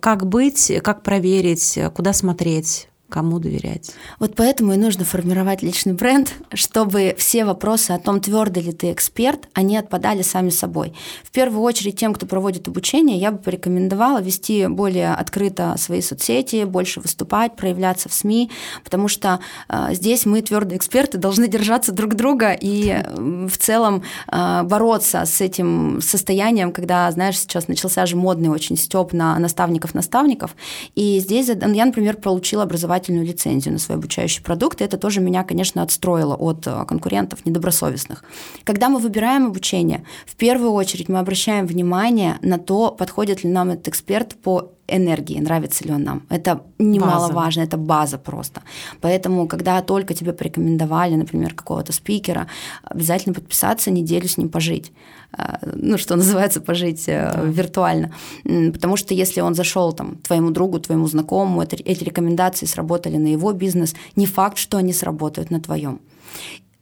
[0.00, 2.88] Как быть, как проверить, куда смотреть?
[3.08, 3.92] Кому доверять.
[4.18, 8.92] Вот поэтому и нужно формировать личный бренд, чтобы все вопросы о том, твердый ли ты
[8.92, 10.92] эксперт, они отпадали сами собой.
[11.22, 16.64] В первую очередь тем, кто проводит обучение, я бы порекомендовала вести более открыто свои соцсети,
[16.64, 18.50] больше выступать, проявляться в СМИ,
[18.82, 19.38] потому что
[19.68, 25.24] э, здесь мы, твердые эксперты, должны держаться друг друга и э, в целом э, бороться
[25.26, 30.56] с этим состоянием, когда, знаешь, сейчас начался же модный очень степ на наставников-наставников,
[30.96, 35.20] и здесь я, например, получила образование образовательную лицензию на свой обучающий продукт, и это тоже
[35.20, 38.24] меня, конечно, отстроило от э, конкурентов недобросовестных.
[38.64, 43.70] Когда мы выбираем обучение, в первую очередь мы обращаем внимание на то, подходит ли нам
[43.70, 46.22] этот эксперт по энергии, нравится ли он нам.
[46.30, 47.68] Это немаловажно, база.
[47.68, 48.62] это база просто.
[49.00, 52.46] Поэтому, когда только тебе порекомендовали, например, какого-то спикера,
[52.84, 54.92] обязательно подписаться, неделю с ним пожить.
[55.36, 57.42] А, ну, что называется, пожить э, да.
[57.42, 58.12] виртуально.
[58.44, 63.28] Потому что если он зашел там твоему другу, твоему знакомому, это, эти рекомендации сработали на
[63.28, 66.00] его бизнес, не факт, что они сработают на твоем.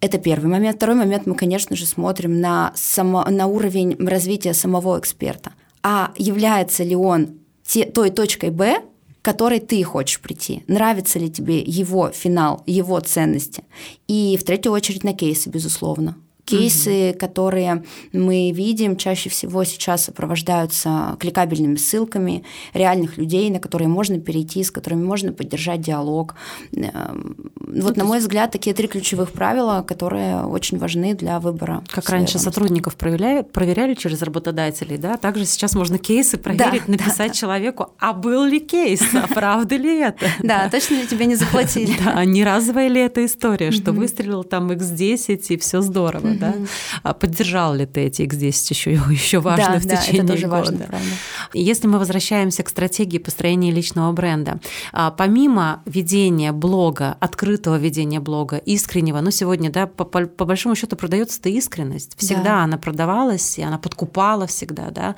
[0.01, 0.77] Это первый момент.
[0.77, 5.53] Второй момент мы, конечно же, смотрим на, само, на уровень развития самого эксперта.
[5.83, 8.81] А является ли он те, той точкой Б,
[9.21, 10.63] к которой ты хочешь прийти.
[10.69, 13.65] Нравится ли тебе его финал, его ценности.
[14.07, 16.17] И в третью очередь на кейсы, безусловно.
[16.45, 17.19] Кейсы, угу.
[17.19, 24.63] которые мы видим, чаще всего сейчас сопровождаются кликабельными ссылками реальных людей, на которые можно перейти,
[24.63, 26.35] с которыми можно поддержать диалог.
[26.73, 31.83] Эм, вот, ну, на мой взгляд, такие три ключевых правила, которые очень важны для выбора.
[31.89, 37.29] Как раньше сотрудников проверяли, проверяли через работодателей, да, также сейчас можно кейсы проверить, да, написать
[37.29, 40.27] да, человеку, а был ли кейс, а правда ли это?
[40.43, 41.95] Да, точно ли тебе не заплатили?
[42.05, 46.55] Да, не разовая ли эта история, что выстрелил там X10 и все здорово да?
[47.03, 50.47] А поддержал ли ты эти X10 еще, еще важно да, в течение да, это тоже
[50.47, 50.57] года?
[50.57, 51.09] Важно, правда.
[51.53, 54.61] Если мы возвращаемся к стратегии построения личного бренда,
[54.93, 60.75] а, помимо ведения блога, открытого ведения блога, искреннего, ну сегодня, да, по, по, по большому
[60.75, 62.17] счету продается-то искренность.
[62.19, 62.65] Всегда да.
[62.65, 65.17] она продавалась, и она подкупала всегда, да.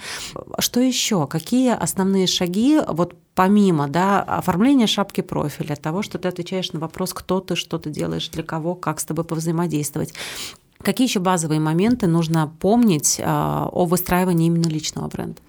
[0.59, 1.27] Что еще?
[1.27, 7.13] Какие основные шаги вот помимо да, оформления шапки профиля, того, что ты отвечаешь на вопрос,
[7.13, 10.15] кто ты, что ты делаешь, для кого, как с тобой повзаимодействовать,
[10.83, 15.41] Какие еще базовые моменты нужно помнить а, о выстраивании именно личного бренда?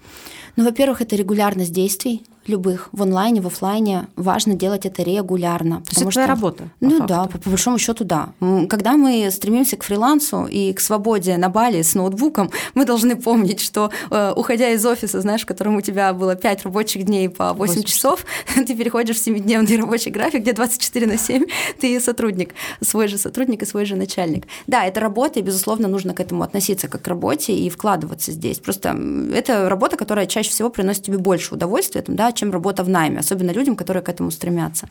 [0.56, 5.76] Ну, во-первых, это регулярность действий любых, в онлайне, в офлайне, важно делать это регулярно.
[5.76, 6.70] То есть это что, твоя работа?
[6.80, 7.06] Ну факту.
[7.06, 8.30] да, по, по большому счету да.
[8.68, 13.60] Когда мы стремимся к фрилансу и к свободе на Бали с ноутбуком, мы должны помнить,
[13.60, 17.52] что э, уходя из офиса, знаешь, в котором у тебя было 5 рабочих дней по
[17.52, 21.44] 8, 8 часов, ты переходишь в 7-дневный рабочий график, где 24 на 7
[21.80, 24.46] ты сотрудник, свой же сотрудник и свой же начальник.
[24.66, 28.58] Да, это работа, и, безусловно, нужно к этому относиться как к работе и вкладываться здесь.
[28.58, 28.96] Просто
[29.34, 33.18] это работа, которая чаще всего приносит тебе больше удовольствия, там, да, чем работа в найме,
[33.18, 34.88] особенно людям, которые к этому стремятся.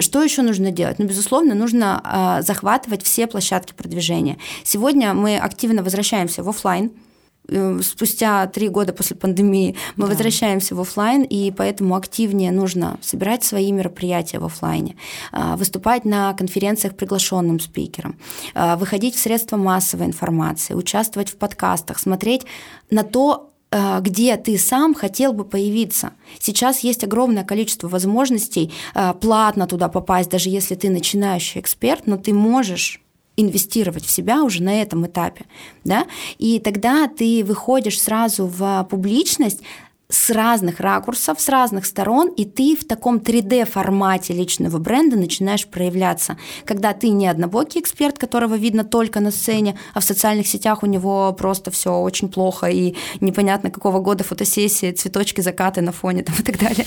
[0.00, 0.98] Что еще нужно делать?
[0.98, 4.38] Ну, безусловно, нужно а, захватывать все площадки продвижения.
[4.62, 6.92] Сегодня мы активно возвращаемся в офлайн,
[7.48, 10.10] э, спустя три года после пандемии мы да.
[10.10, 14.96] возвращаемся в офлайн, и поэтому активнее нужно собирать свои мероприятия в офлайне,
[15.32, 18.16] а, выступать на конференциях приглашенным спикером,
[18.54, 22.46] а, выходить в средства массовой информации, участвовать в подкастах, смотреть
[22.90, 23.53] на то,
[24.00, 26.12] где ты сам хотел бы появиться.
[26.38, 32.16] Сейчас есть огромное количество возможностей э, платно туда попасть, даже если ты начинающий эксперт, но
[32.16, 33.00] ты можешь
[33.36, 35.44] инвестировать в себя уже на этом этапе,
[35.82, 36.06] да,
[36.38, 39.60] и тогда ты выходишь сразу в публичность
[40.14, 46.38] с разных ракурсов, с разных сторон, и ты в таком 3D-формате личного бренда начинаешь проявляться.
[46.64, 50.86] Когда ты не однобокий эксперт, которого видно только на сцене, а в социальных сетях у
[50.86, 56.36] него просто все очень плохо, и непонятно какого года фотосессии, цветочки, закаты на фоне там,
[56.38, 56.86] и так далее.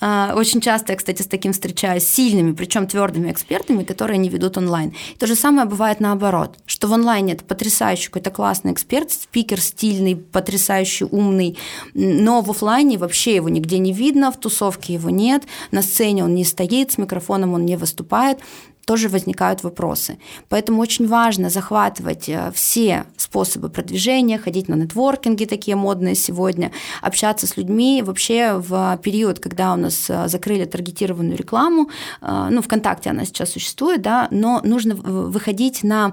[0.00, 4.58] А, очень часто я, кстати, с таким встречаюсь, сильными, причем твердыми экспертами, которые не ведут
[4.58, 4.94] онлайн.
[5.18, 10.16] То же самое бывает наоборот, что в онлайне это потрясающий какой-то классный эксперт, спикер стильный,
[10.16, 11.56] потрясающий, умный,
[11.94, 16.34] но в офлайне вообще его нигде не видно, в тусовке его нет, на сцене он
[16.34, 18.38] не стоит, с микрофоном он не выступает
[18.86, 20.18] тоже возникают вопросы.
[20.48, 26.70] Поэтому очень важно захватывать э, все способы продвижения, ходить на нетворкинги такие модные сегодня,
[27.02, 28.02] общаться с людьми.
[28.06, 31.90] Вообще в период, когда у нас э, закрыли таргетированную рекламу,
[32.22, 36.12] э, ну, ВКонтакте она сейчас существует, да, но нужно выходить на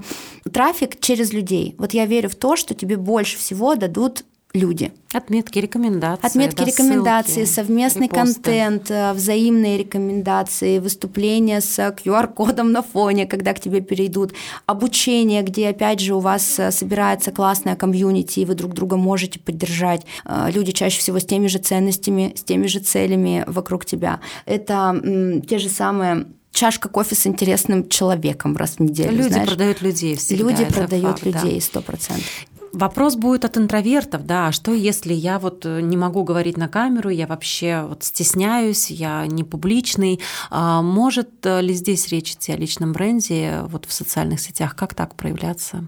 [0.52, 1.76] трафик через людей.
[1.78, 4.92] Вот я верю в то, что тебе больше всего дадут люди.
[5.12, 6.28] Отметки, рекомендации.
[6.28, 8.34] Отметки, да, рекомендации, ссылки, совместный репосты.
[8.34, 14.34] контент, э, взаимные рекомендации, выступления с QR-кодом на фоне, когда к тебе перейдут,
[14.68, 19.39] обучение, где, опять же, у вас э, собирается классная комьюнити, и вы друг друга можете
[19.39, 20.06] поддержать.
[20.26, 24.20] Э, люди чаще всего с теми же ценностями, с теми же целями вокруг тебя.
[24.46, 29.18] Это те же самые чашка кофе с интересным человеком раз в неделю.
[29.18, 29.50] Люди знаешь.
[29.50, 30.44] продают людей всегда.
[30.44, 31.86] Люди продают факт, людей, сто да.
[31.86, 32.46] процентов.
[32.74, 36.68] Вопрос будет от интровертов, да, а что если я вот э, не могу говорить на
[36.68, 40.20] камеру, я вообще вот стесняюсь, я не публичный.
[40.50, 44.76] А может э, ли здесь речь идти о личном бренде вот в социальных сетях?
[44.76, 45.86] Как так проявляться?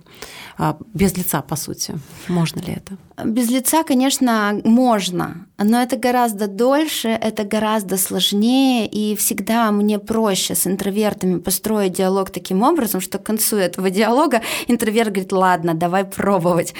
[0.57, 1.95] А, без лица, по сути.
[2.27, 2.97] Можно ли это?
[3.23, 10.53] Без лица, конечно, можно, но это гораздо дольше, это гораздо сложнее, и всегда мне проще
[10.53, 16.03] с интровертами построить диалог таким образом, что к концу этого диалога интроверт говорит, ладно, давай
[16.03, 16.74] пробовать, э,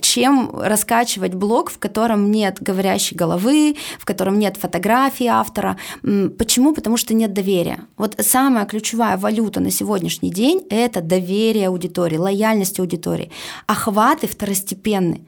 [0.00, 5.76] чем раскачивать блог, в котором нет говорящей головы, в котором нет фотографии автора.
[6.02, 6.72] Почему?
[6.74, 7.80] Потому что нет доверия.
[7.96, 13.30] Вот самая ключевая валюта на сегодняшний день– это доверие аудитории, лояльность аудитории.
[13.66, 15.22] Охваты второстепенны.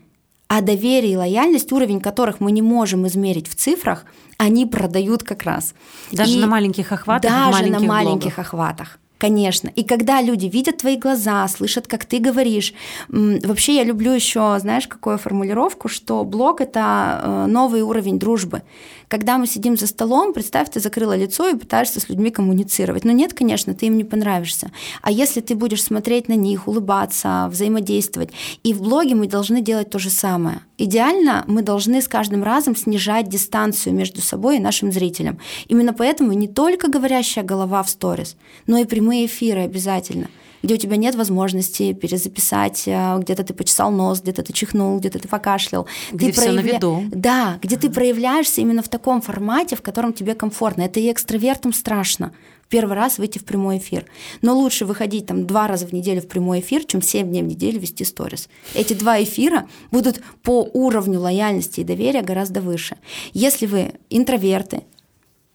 [0.49, 4.05] А доверие и лояльность, уровень которых мы не можем измерить в цифрах,
[4.39, 5.75] они продают как раз.
[6.13, 7.31] Даже и на маленьких охватах?
[7.31, 8.39] Даже маленьких на маленьких блогах.
[8.39, 8.99] охватах.
[9.19, 9.71] Конечно.
[9.77, 12.75] И когда люди видят твои глаза, слышат, как ты говоришь.
[13.09, 18.63] Вообще я люблю еще, знаешь, какую формулировку, что блог это э, новый уровень дружбы.
[19.09, 23.05] Когда мы сидим за столом, представь, ты закрыла лицо и пытаешься с людьми коммуницировать.
[23.05, 24.73] Но нет, конечно, ты им не понравишься.
[25.03, 28.31] А если ты будешь смотреть на них, улыбаться, взаимодействовать,
[28.63, 30.61] и в блоге мы должны делать то же самое.
[30.79, 35.39] Идеально мы должны с каждым разом снижать дистанцию между собой и нашим зрителем.
[35.69, 40.29] Именно поэтому не только говорящая голова в сторис, но и прямые эфиры обязательно–
[40.67, 45.21] где у тебя нет возможности перезаписать, э, где-то ты почесал нос, где-то ты чихнул, где-то
[45.21, 45.87] ты покашлял.
[46.13, 46.63] Где ты все проявля...
[46.63, 47.03] на виду.
[47.13, 50.83] Да, где ты проявляешься именно в таком формате, в котором тебе комфортно.
[50.83, 52.33] Это и экстравертам страшно
[52.69, 54.07] первый раз выйти в прямой эфир.
[54.43, 57.47] Но лучше выходить там два раза в неделю в прямой эфир, чем семь дней в
[57.47, 58.49] неделю вести сторис.
[58.75, 62.97] Эти два эфира будут по уровню лояльности и доверия гораздо выше.
[63.33, 64.83] Если вы интроверты,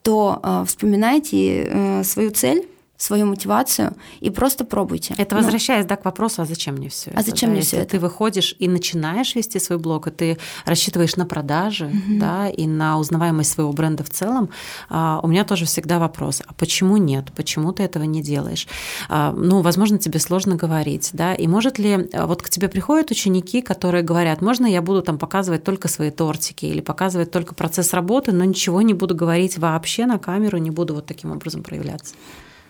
[0.04, 2.66] то э, вспоминайте э, свою цель,
[3.02, 5.16] свою мотивацию и просто пробуйте.
[5.18, 7.20] Это ну, возвращаясь да, к вопросу, а зачем мне все а это?
[7.20, 7.54] А зачем да?
[7.54, 7.92] мне все это?
[7.92, 12.20] ты выходишь и начинаешь вести свой блог, и ты рассчитываешь на продажи, угу.
[12.20, 14.50] да, и на узнаваемость своего бренда в целом,
[14.90, 17.32] а, у меня тоже всегда вопрос, а почему нет?
[17.36, 18.68] Почему ты этого не делаешь?
[19.10, 23.10] А, ну, возможно, тебе сложно говорить, да, и может ли, а, вот к тебе приходят
[23.10, 27.94] ученики, которые говорят, можно я буду там показывать только свои тортики или показывать только процесс
[27.94, 32.14] работы, но ничего не буду говорить вообще на камеру, не буду вот таким образом проявляться?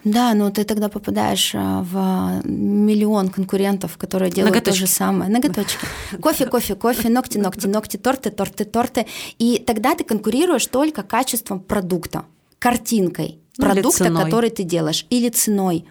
[0.03, 4.79] Да, но ты тогда попадаешь а, в миллион конкурентов, которые делают Ноготочки.
[4.79, 5.31] то же самое.
[5.31, 5.85] Ноготочки.
[6.21, 9.05] Кофе, кофе, кофе, ногти, ногти, ногти, торты, торты, торты.
[9.37, 12.25] И тогда ты конкурируешь только качеством продукта,
[12.59, 15.85] картинкой ну, продукта, который ты делаешь, или ценой.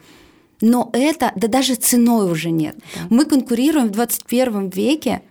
[0.60, 2.76] Но это, да даже ценой уже нет.
[2.94, 3.02] Да.
[3.10, 5.22] Мы конкурируем в 21 веке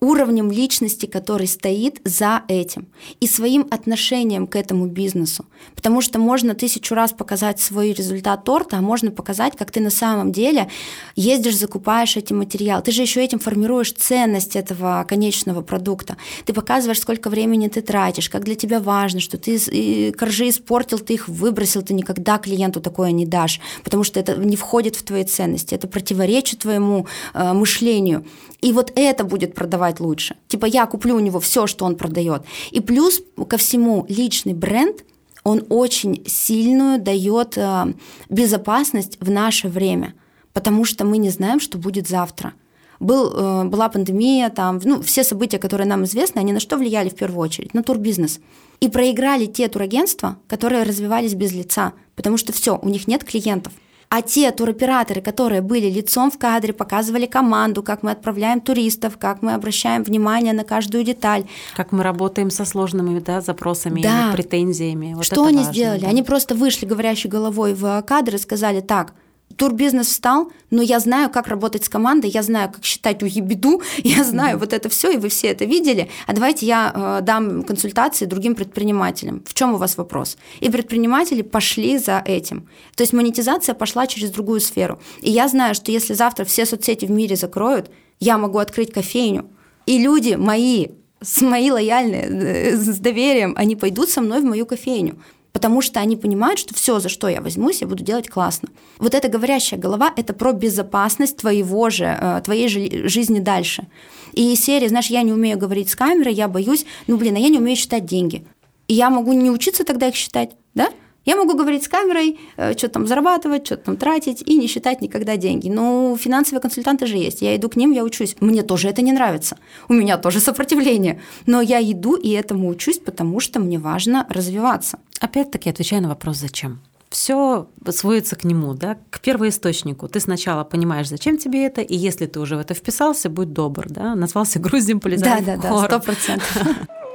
[0.00, 2.86] уровнем личности, который стоит за этим,
[3.20, 5.44] и своим отношением к этому бизнесу.
[5.74, 9.90] Потому что можно тысячу раз показать свой результат торта, а можно показать, как ты на
[9.90, 10.68] самом деле
[11.16, 12.82] ездишь, закупаешь эти материалы.
[12.82, 16.16] Ты же еще этим формируешь ценность этого конечного продукта.
[16.44, 21.14] Ты показываешь, сколько времени ты тратишь, как для тебя важно, что ты коржи испортил, ты
[21.14, 25.24] их выбросил, ты никогда клиенту такое не дашь, потому что это не входит в твои
[25.24, 28.24] ценности, это противоречит твоему э, мышлению.
[28.60, 30.36] И вот это будет продавать лучше.
[30.48, 32.42] Типа я куплю у него все, что он продает.
[32.70, 35.04] И плюс ко всему личный бренд
[35.44, 37.94] он очень сильную дает э,
[38.28, 40.14] безопасность в наше время,
[40.52, 42.52] потому что мы не знаем, что будет завтра.
[43.00, 47.08] Был, э, была пандемия, там, ну, все события, которые нам известны, они на что влияли
[47.08, 47.72] в первую очередь?
[47.74, 48.40] На турбизнес.
[48.80, 53.72] И проиграли те турагентства, которые развивались без лица, потому что все, у них нет клиентов.
[54.10, 59.42] А те туроператоры, которые были лицом в кадре, показывали команду, как мы отправляем туристов, как
[59.42, 61.44] мы обращаем внимание на каждую деталь.
[61.76, 64.30] Как мы работаем со сложными да, запросами да.
[64.32, 65.12] претензиями.
[65.14, 66.00] Вот Что они важно, сделали?
[66.00, 66.08] Да.
[66.08, 69.12] Они просто вышли говорящей головой в кадр и сказали, так,
[69.56, 74.24] турбизнес встал, но я знаю, как работать с командой, я знаю, как считать уебеду, я
[74.24, 74.60] знаю mm-hmm.
[74.60, 76.08] вот это все, и вы все это видели.
[76.26, 79.42] А давайте я э, дам консультации другим предпринимателям.
[79.44, 80.36] В чем у вас вопрос?
[80.60, 82.68] И предприниматели пошли за этим.
[82.94, 84.98] То есть монетизация пошла через другую сферу.
[85.20, 89.48] И я знаю, что если завтра все соцсети в мире закроют, я могу открыть кофейню,
[89.86, 90.88] и люди мои,
[91.22, 95.18] с мои лояльные, э, с доверием, они пойдут со мной в мою кофейню
[95.52, 98.68] потому что они понимают, что все, за что я возьмусь, я буду делать классно.
[98.98, 103.86] Вот эта говорящая голова– это про безопасность твоего же, э, твоей же жизни дальше.
[104.32, 107.48] И серия, знаешь, я не умею говорить с камерой, я боюсь, ну, блин, а я
[107.48, 108.46] не умею считать деньги.
[108.86, 110.90] И я могу не учиться тогда их считать, да?
[111.28, 115.02] Я могу говорить с камерой, э, что там зарабатывать, что там тратить и не считать
[115.02, 115.68] никогда деньги.
[115.68, 117.42] Но финансовые консультанты же есть.
[117.42, 118.34] Я иду к ним, я учусь.
[118.40, 119.58] Мне тоже это не нравится.
[119.90, 121.20] У меня тоже сопротивление.
[121.44, 125.00] Но я иду и этому учусь, потому что мне важно развиваться.
[125.20, 126.80] Опять-таки отвечаю на вопрос «Зачем?».
[127.10, 130.08] Все сводится к нему, да, к первоисточнику.
[130.08, 133.84] Ты сначала понимаешь, зачем тебе это, и если ты уже в это вписался, будь добр,
[133.90, 136.56] да, назвался груздем, полезай да, в да, Да, сто процентов.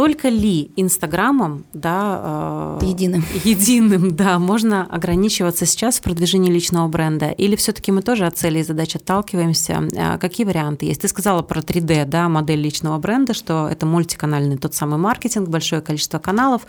[0.00, 7.28] только ли Инстаграмом, да, э, единым, единым, да, можно ограничиваться сейчас в продвижении личного бренда,
[7.32, 9.82] или все-таки мы тоже от целей и задач отталкиваемся?
[9.98, 11.02] А какие варианты есть?
[11.02, 15.82] Ты сказала про 3D, да, модель личного бренда, что это мультиканальный тот самый маркетинг, большое
[15.82, 16.62] количество каналов.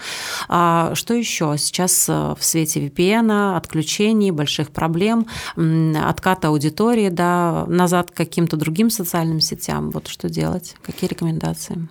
[0.50, 5.26] А что еще сейчас э, в свете VPN, отключений, больших проблем,
[5.56, 9.90] отката аудитории, да, назад к каким-то другим социальным сетям?
[9.92, 10.76] Вот что делать?
[10.84, 11.88] Какие рекомендации?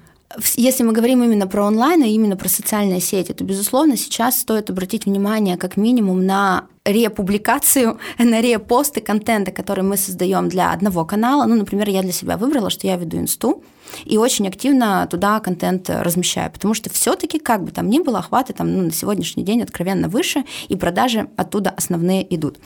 [0.54, 4.70] Если мы говорим именно про онлайн, и именно про социальные сети, то, безусловно, сейчас стоит
[4.70, 11.46] обратить внимание как минимум на републикацию, на репосты контента, который мы создаем для одного канала.
[11.46, 13.64] Ну, например, я для себя выбрала, что я веду инсту,
[14.04, 18.52] и очень активно туда контент размещаю, потому что все-таки, как бы там ни было, охваты
[18.52, 22.58] там ну, на сегодняшний день откровенно выше, и продажи оттуда основные идут.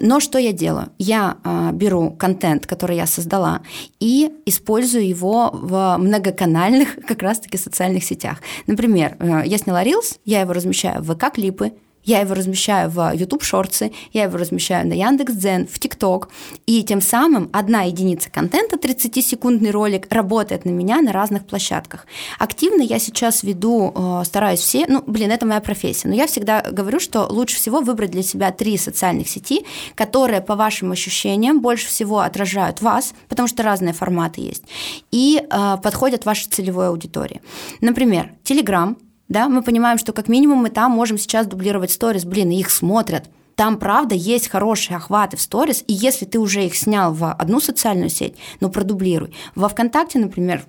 [0.00, 0.88] Но что я делаю?
[0.98, 3.62] Я э, беру контент, который я создала,
[4.00, 8.38] и использую его в многоканальных как раз-таки социальных сетях.
[8.66, 11.72] Например, э, я сняла Reels, я его размещаю в ВК-клипы,
[12.04, 16.28] я его размещаю в YouTube шорты, я его размещаю на Яндекс.Дзен, в ТикТок,
[16.66, 22.06] и тем самым одна единица контента, 30-секундный ролик, работает на меня на разных площадках.
[22.38, 26.62] Активно я сейчас веду, э, стараюсь все, ну, блин, это моя профессия, но я всегда
[26.70, 31.88] говорю, что лучше всего выбрать для себя три социальных сети, которые, по вашим ощущениям, больше
[31.88, 34.64] всего отражают вас, потому что разные форматы есть,
[35.10, 37.40] и э, подходят вашей целевой аудитории.
[37.80, 38.96] Например, Telegram,
[39.28, 43.30] да, мы понимаем, что как минимум мы там можем сейчас дублировать сторис, блин, их смотрят.
[43.54, 47.60] Там, правда, есть хорошие охваты в сторис, и если ты уже их снял в одну
[47.60, 49.32] социальную сеть, ну, продублируй.
[49.54, 50.64] Во ВКонтакте, например,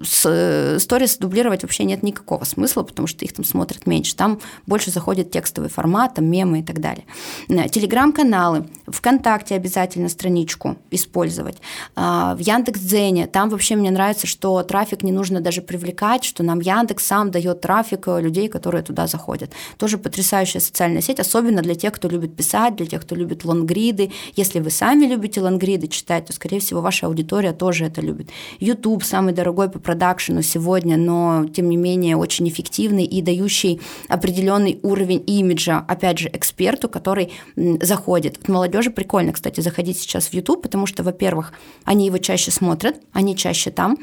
[0.00, 4.16] сторис дублировать вообще нет никакого смысла, потому что их там смотрят меньше.
[4.16, 7.04] Там больше заходит текстовый формат, там мемы и так далее.
[7.48, 11.58] Э, телеграм-каналы, ВКонтакте обязательно страничку использовать.
[11.94, 16.60] А, в Яндекс.Дзене, там вообще мне нравится, что трафик не нужно даже привлекать, что нам
[16.60, 19.52] Яндекс сам дает трафик э, людей, которые туда заходят.
[19.76, 24.10] Тоже потрясающая социальная сеть, особенно для тех, кто любит писать, для тех, кто любит лонгриды.
[24.36, 28.30] Если вы сами любите лонгриды читать, то, скорее всего, ваша аудитория тоже это любит.
[28.58, 34.78] YouTube самый дорогой по продакшену сегодня, но тем не менее очень эффективный и дающий определенный
[34.82, 38.48] уровень имиджа, опять же, эксперту, который заходит.
[38.48, 41.52] Молодежи прикольно, кстати, заходить сейчас в YouTube, потому что, во-первых,
[41.84, 43.98] они его чаще смотрят, они чаще там,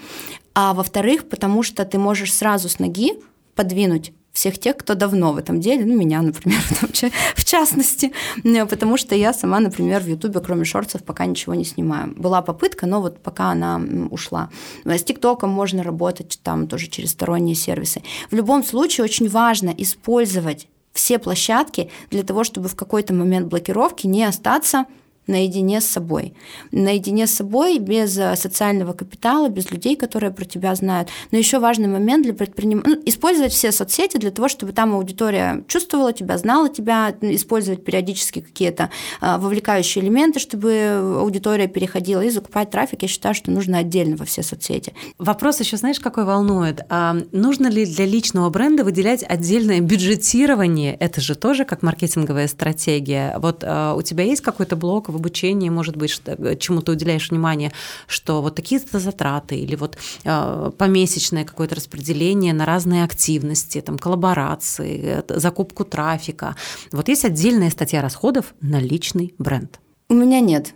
[0.54, 3.14] а во-вторых, потому что ты можешь сразу с ноги
[3.56, 6.60] подвинуть всех тех, кто давно в этом деле, ну, меня, например,
[7.36, 8.12] в частности,
[8.44, 12.14] потому что я сама, например, в Ютубе, кроме шортсов, пока ничего не снимаю.
[12.16, 14.50] Была попытка, но вот пока она ушла.
[14.86, 18.02] С ТикТоком можно работать там тоже через сторонние сервисы.
[18.32, 24.08] В любом случае очень важно использовать все площадки для того, чтобы в какой-то момент блокировки
[24.08, 24.86] не остаться
[25.30, 26.34] наедине с собой.
[26.72, 31.10] Наедине с собой, без э, социального капитала, без людей, которые про тебя знают.
[31.32, 32.96] Но еще важный момент для предпринимателей.
[32.96, 38.42] Ну, использовать все соцсети для того, чтобы там аудитория чувствовала тебя, знала тебя, использовать периодически
[38.42, 38.90] какие-то
[39.22, 43.04] э, вовлекающие элементы, чтобы аудитория переходила и закупать трафик.
[43.04, 44.94] Я считаю, что нужно отдельно во все соцсети.
[45.18, 46.82] Вопрос еще, знаешь, какой волнует?
[46.90, 50.96] А нужно ли для личного бренда выделять отдельное бюджетирование?
[50.96, 53.38] Это же тоже как маркетинговая стратегия.
[53.40, 57.30] Вот а, у тебя есть какой-то блок в обучении, может быть, э, чему ты уделяешь
[57.30, 57.72] внимание,
[58.08, 65.24] что вот такие-то затраты или вот э, помесячное какое-то распределение на разные активности, там, коллаборации,
[65.28, 66.56] э, закупку трафика.
[66.92, 69.80] Вот есть отдельная статья расходов на личный бренд.
[70.12, 70.74] У меня нет.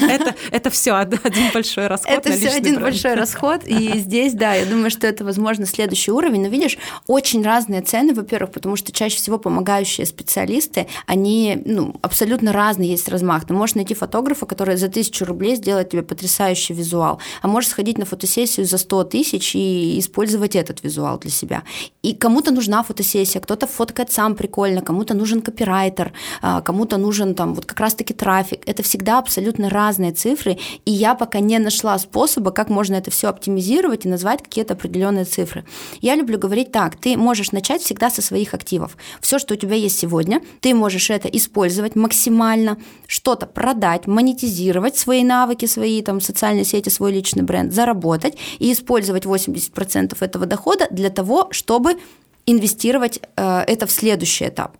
[0.00, 2.10] Это, это все один большой расход.
[2.10, 2.82] Это все один бренд.
[2.82, 3.62] большой расход.
[3.64, 6.42] И здесь, да, я думаю, что это, возможно, следующий уровень.
[6.42, 6.76] Но видишь,
[7.06, 13.08] очень разные цены, во-первых, потому что чаще всего помогающие специалисты, они ну, абсолютно разные есть
[13.08, 13.46] размах.
[13.46, 17.98] Ты можешь найти фотографа, который за тысячу рублей сделает тебе потрясающий визуал, а можешь сходить
[17.98, 21.62] на фотосессию за 100 тысяч и использовать этот визуал для себя.
[22.02, 27.54] И кому-то нужна фотосессия, кто-то фоткает сам прикольно, кому-то нужен копирайтер, а, кому-то нужен там
[27.54, 28.62] вот как раз-таки трафик, трафик.
[28.66, 33.28] Это всегда абсолютно разные цифры, и я пока не нашла способа, как можно это все
[33.28, 35.64] оптимизировать и назвать какие-то определенные цифры.
[36.00, 38.96] Я люблю говорить так, ты можешь начать всегда со своих активов.
[39.20, 42.76] Все, что у тебя есть сегодня, ты можешь это использовать максимально,
[43.06, 49.24] что-то продать, монетизировать свои навыки, свои там социальные сети, свой личный бренд, заработать и использовать
[49.24, 51.96] 80% этого дохода для того, чтобы
[52.46, 54.76] инвестировать э, это в следующий этап.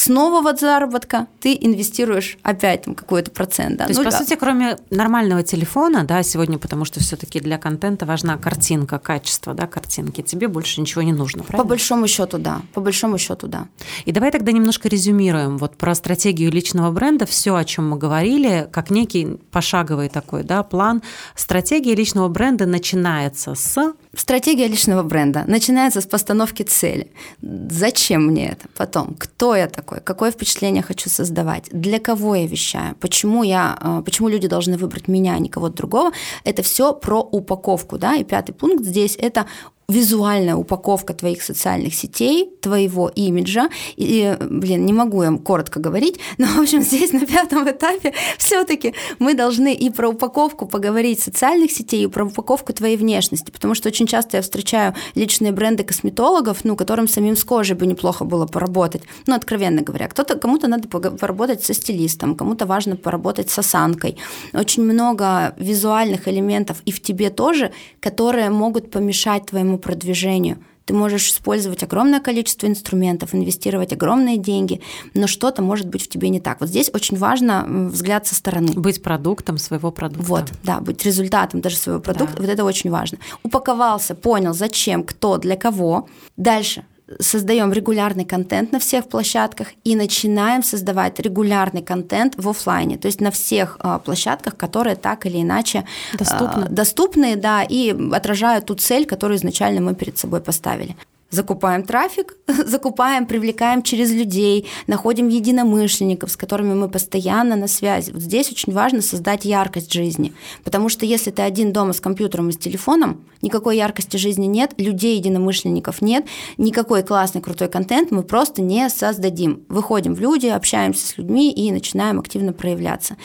[0.00, 3.76] Снова вот заработка ты инвестируешь опять там какой-то процент.
[3.78, 3.84] Да?
[3.84, 4.18] То есть, ну, по да.
[4.18, 9.66] сути, кроме нормального телефона, да, сегодня, потому что все-таки для контента важна картинка, качество, да,
[9.66, 11.64] картинки, тебе больше ничего не нужно, правильно?
[11.64, 12.62] По большому счету, да.
[12.74, 13.66] По большому счету, да.
[14.04, 18.68] И давай тогда немножко резюмируем вот про стратегию личного бренда, все, о чем мы говорили,
[18.70, 21.02] как некий пошаговый такой, да, план.
[21.34, 27.10] Стратегия личного бренда начинается с Стратегия личного бренда начинается с постановки цели.
[27.40, 28.66] Зачем мне это?
[28.76, 29.87] Потом, кто я такой?
[30.04, 31.68] Какое впечатление хочу создавать?
[31.72, 32.94] Для кого я вещаю?
[32.96, 36.12] Почему, я, э, почему люди должны выбрать меня, а не кого-то другого?
[36.44, 37.98] Это все про упаковку.
[37.98, 38.16] Да?
[38.16, 39.46] И пятый пункт здесь– это
[39.90, 43.70] визуальная упаковка твоих социальных сетей, твоего имиджа.
[43.96, 48.64] И, блин, не могу я коротко говорить, но, в общем, здесь на пятом этапе все
[48.64, 53.74] таки мы должны и про упаковку поговорить социальных сетей, и про упаковку твоей внешности, потому
[53.74, 58.26] что очень часто я встречаю личные бренды косметологов, ну, которым самим с кожей бы неплохо
[58.26, 60.08] было поработать, ну, откровенно говоря.
[60.08, 64.18] Кто-то, кому-то надо поработать со стилистом, кому-то важно поработать с осанкой.
[64.52, 70.58] Очень много визуальных элементов и в тебе тоже, которые могут помешать твоему продвижению.
[70.84, 74.80] Ты можешь использовать огромное количество инструментов, инвестировать огромные деньги,
[75.12, 76.60] но что-то может быть в тебе не так.
[76.60, 78.72] Вот здесь очень важно взгляд со стороны.
[78.72, 80.24] Быть продуктом своего продукта.
[80.24, 82.36] Вот, да, быть результатом даже своего продукта.
[82.36, 82.42] Да.
[82.42, 83.18] Вот это очень важно.
[83.42, 86.08] Упаковался, понял, зачем, кто, для кого.
[86.38, 86.84] Дальше
[87.20, 93.20] создаем регулярный контент на всех площадках и начинаем создавать регулярный контент в офлайне, то есть
[93.20, 95.84] на всех а, площадках, которые так или иначе
[96.18, 100.96] доступны, доступны да, и отражают ту цель, которую изначально мы перед собой поставили
[101.30, 108.10] закупаем трафик, закупаем, привлекаем через людей, находим единомышленников, с которыми мы постоянно на связи.
[108.12, 110.32] Вот здесь очень важно создать яркость жизни,
[110.64, 114.72] потому что если ты один дома с компьютером и с телефоном, никакой яркости жизни нет,
[114.78, 116.26] людей единомышленников нет,
[116.56, 119.64] никакой классный крутой контент мы просто не создадим.
[119.68, 123.16] Выходим в люди, общаемся с людьми и начинаем активно проявляться.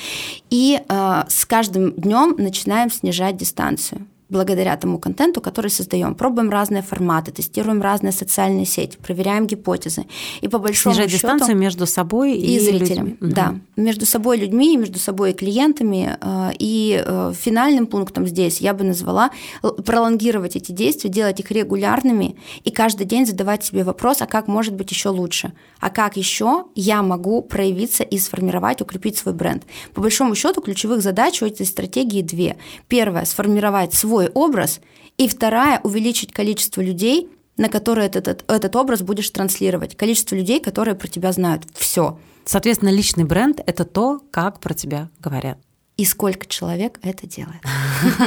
[0.50, 6.16] И э, с каждым днем начинаем снижать дистанцию благодаря тому контенту, который создаем.
[6.16, 10.06] Пробуем разные форматы, тестируем разные социальные сети, проверяем гипотезы.
[10.42, 13.06] И по большому Снижать счету, дистанцию между собой и, и зрителем.
[13.06, 13.34] Людьми.
[13.34, 13.60] Да, угу.
[13.78, 16.18] между собой людьми, между собой и клиентами.
[16.20, 19.30] Э, и э, финальным пунктом здесь я бы назвала
[19.62, 24.74] пролонгировать эти действия, делать их регулярными и каждый день задавать себе вопрос, а как может
[24.74, 25.54] быть еще лучше?
[25.80, 29.64] А как еще я могу проявиться и сформировать, укрепить свой бренд?
[29.94, 32.58] По большому счету ключевых задач у этой стратегии две.
[32.88, 34.80] Первое– сформировать свой образ,
[35.18, 40.60] и вторая– увеличить количество людей, на которые этот, этот, этот образ будешь транслировать, количество людей,
[40.60, 41.64] которые про тебя знают.
[41.74, 42.20] Все.
[42.46, 45.58] Соответственно, личный бренд– это то, как про тебя говорят
[45.96, 47.62] и сколько человек это делает.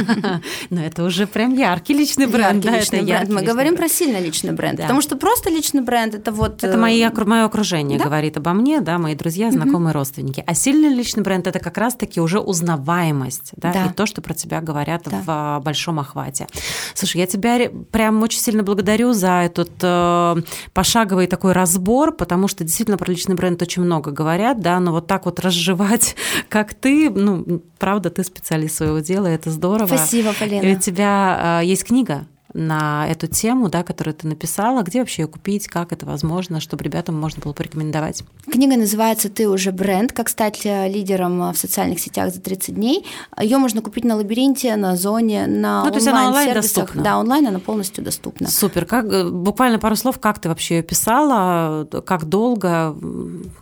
[0.71, 2.65] Но это уже прям яркий личный бренд.
[2.65, 3.29] Яркий личный бренд.
[3.29, 6.63] Мы говорим про сильный личный бренд, потому что просто личный бренд это вот.
[6.63, 7.09] Это мое
[7.45, 10.45] окружение говорит обо мне, да, мои друзья, знакомые, родственники.
[10.47, 14.61] А сильный личный бренд это как раз-таки уже узнаваемость, да, и то, что про тебя
[14.61, 16.47] говорят в большом охвате.
[16.95, 20.37] Слушай, я тебя прям очень сильно благодарю за этот э,
[20.73, 25.07] пошаговый такой разбор, потому что действительно про личный бренд очень много говорят, да, но вот
[25.07, 26.17] так вот разжевать,
[26.49, 29.87] как ты, ну правда, ты специалист своего дела, это здорово.
[29.87, 30.63] Спасибо, Полина.
[30.63, 32.27] И у тебя э, есть книга
[32.57, 34.83] на эту тему, да, которую ты написала.
[34.83, 38.25] Где вообще ее купить, как это возможно, чтобы ребятам можно было порекомендовать?
[38.51, 40.13] Книга называется «Ты уже бренд.
[40.13, 43.05] Как стать лидером в социальных сетях за 30 дней».
[43.39, 46.91] Ее можно купить на лабиринте, на зоне, на ну, онлайн-сервисах.
[46.91, 48.49] Онлайн да, онлайн она полностью доступна.
[48.49, 48.87] Супер.
[48.87, 52.97] Как, э, буквально пару слов, как ты вообще ее писала, как долго,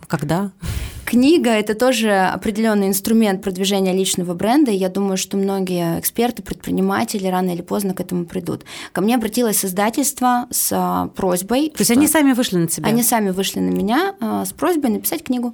[0.07, 0.51] когда?
[1.05, 7.27] Книга– это тоже определенный инструмент продвижения личного бренда, и я думаю, что многие эксперты, предприниматели
[7.27, 8.65] рано или поздно к этому придут.
[8.91, 11.69] Ко мне обратилось создательство с а, просьбой.
[11.69, 12.87] То есть они сами вышли на тебя?
[12.87, 15.53] Они сами вышли на меня а, с просьбой написать книгу.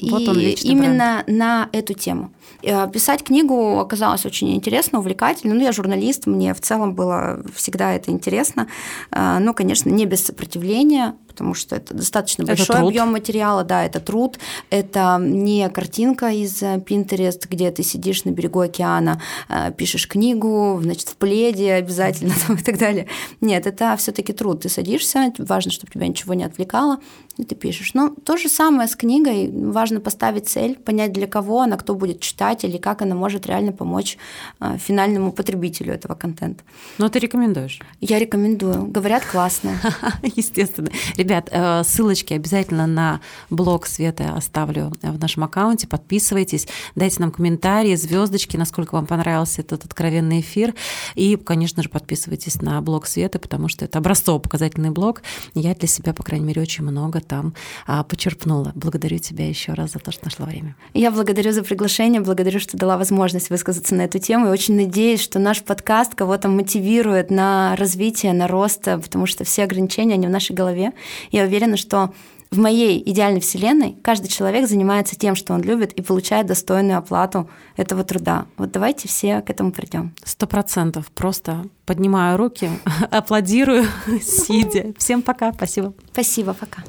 [0.00, 1.38] Вот и он именно бренд.
[1.38, 2.30] на эту тему.
[2.62, 5.54] Э, писать книгу оказалось очень интересно, увлекательно.
[5.54, 8.68] Ну, я журналист, мне в целом было всегда это интересно.
[9.10, 12.88] Э, но, конечно, не без сопротивления, потому что это достаточно это большой труд.
[12.88, 18.58] объем материала, да, это труд, это не картинка из Pinterest, где ты сидишь на берегу
[18.58, 23.06] океана, э, пишешь книгу, значит, в пледе обязательно и так далее.
[23.40, 24.62] Нет, это все-таки труд.
[24.62, 26.98] Ты садишься, важно, чтобы тебя ничего не отвлекало,
[27.36, 27.94] и ты пишешь.
[27.94, 29.48] Но то же самое с книгой.
[29.52, 33.70] Важно поставить цель, понять, для кого она, кто будет читать, или как она может реально
[33.70, 34.18] помочь
[34.60, 36.64] э, финальному потребителю этого контента.
[36.98, 37.80] Но ты рекомендуешь?
[38.00, 38.86] Я рекомендую.
[38.86, 39.70] Говорят, классно.
[40.22, 40.90] Естественно.
[41.28, 43.20] Ребят, э, ссылочки обязательно на
[43.50, 45.86] блог Светы оставлю в нашем аккаунте.
[45.86, 50.74] Подписывайтесь, дайте нам комментарии, звездочки, насколько вам понравился этот откровенный эфир.
[51.16, 55.20] И, конечно же, подписывайтесь на блог Светы, потому что это образцово-показательный блог.
[55.52, 57.52] Я для себя, по крайней мере, очень много там
[57.86, 58.72] а, почерпнула.
[58.74, 60.76] Благодарю тебя еще раз за то, что нашла время.
[60.94, 64.46] Я благодарю за приглашение, благодарю, что дала возможность высказаться на эту тему.
[64.46, 69.64] И очень надеюсь, что наш подкаст кого-то мотивирует на развитие, на рост, потому что все
[69.64, 70.94] ограничения, они в нашей голове.
[71.30, 72.12] Я уверена, что
[72.50, 77.48] в моей идеальной вселенной каждый человек занимается тем, что он любит, и получает достойную оплату
[77.76, 78.46] этого труда.
[78.56, 80.14] Вот давайте все к этому придем.
[80.24, 81.06] Сто процентов.
[81.14, 82.70] Просто поднимаю руки,
[83.10, 83.84] аплодирую,
[84.22, 84.94] сидя.
[84.98, 85.52] Всем пока.
[85.52, 85.92] Спасибо.
[86.12, 86.54] Спасибо.
[86.54, 86.82] Пока.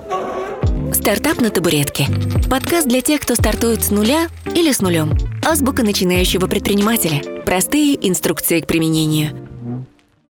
[0.94, 2.08] Стартап на табуретке.
[2.50, 5.18] Подкаст для тех, кто стартует с нуля или с нулем.
[5.46, 7.44] Азбука начинающего предпринимателя.
[7.44, 9.50] Простые инструкции к применению.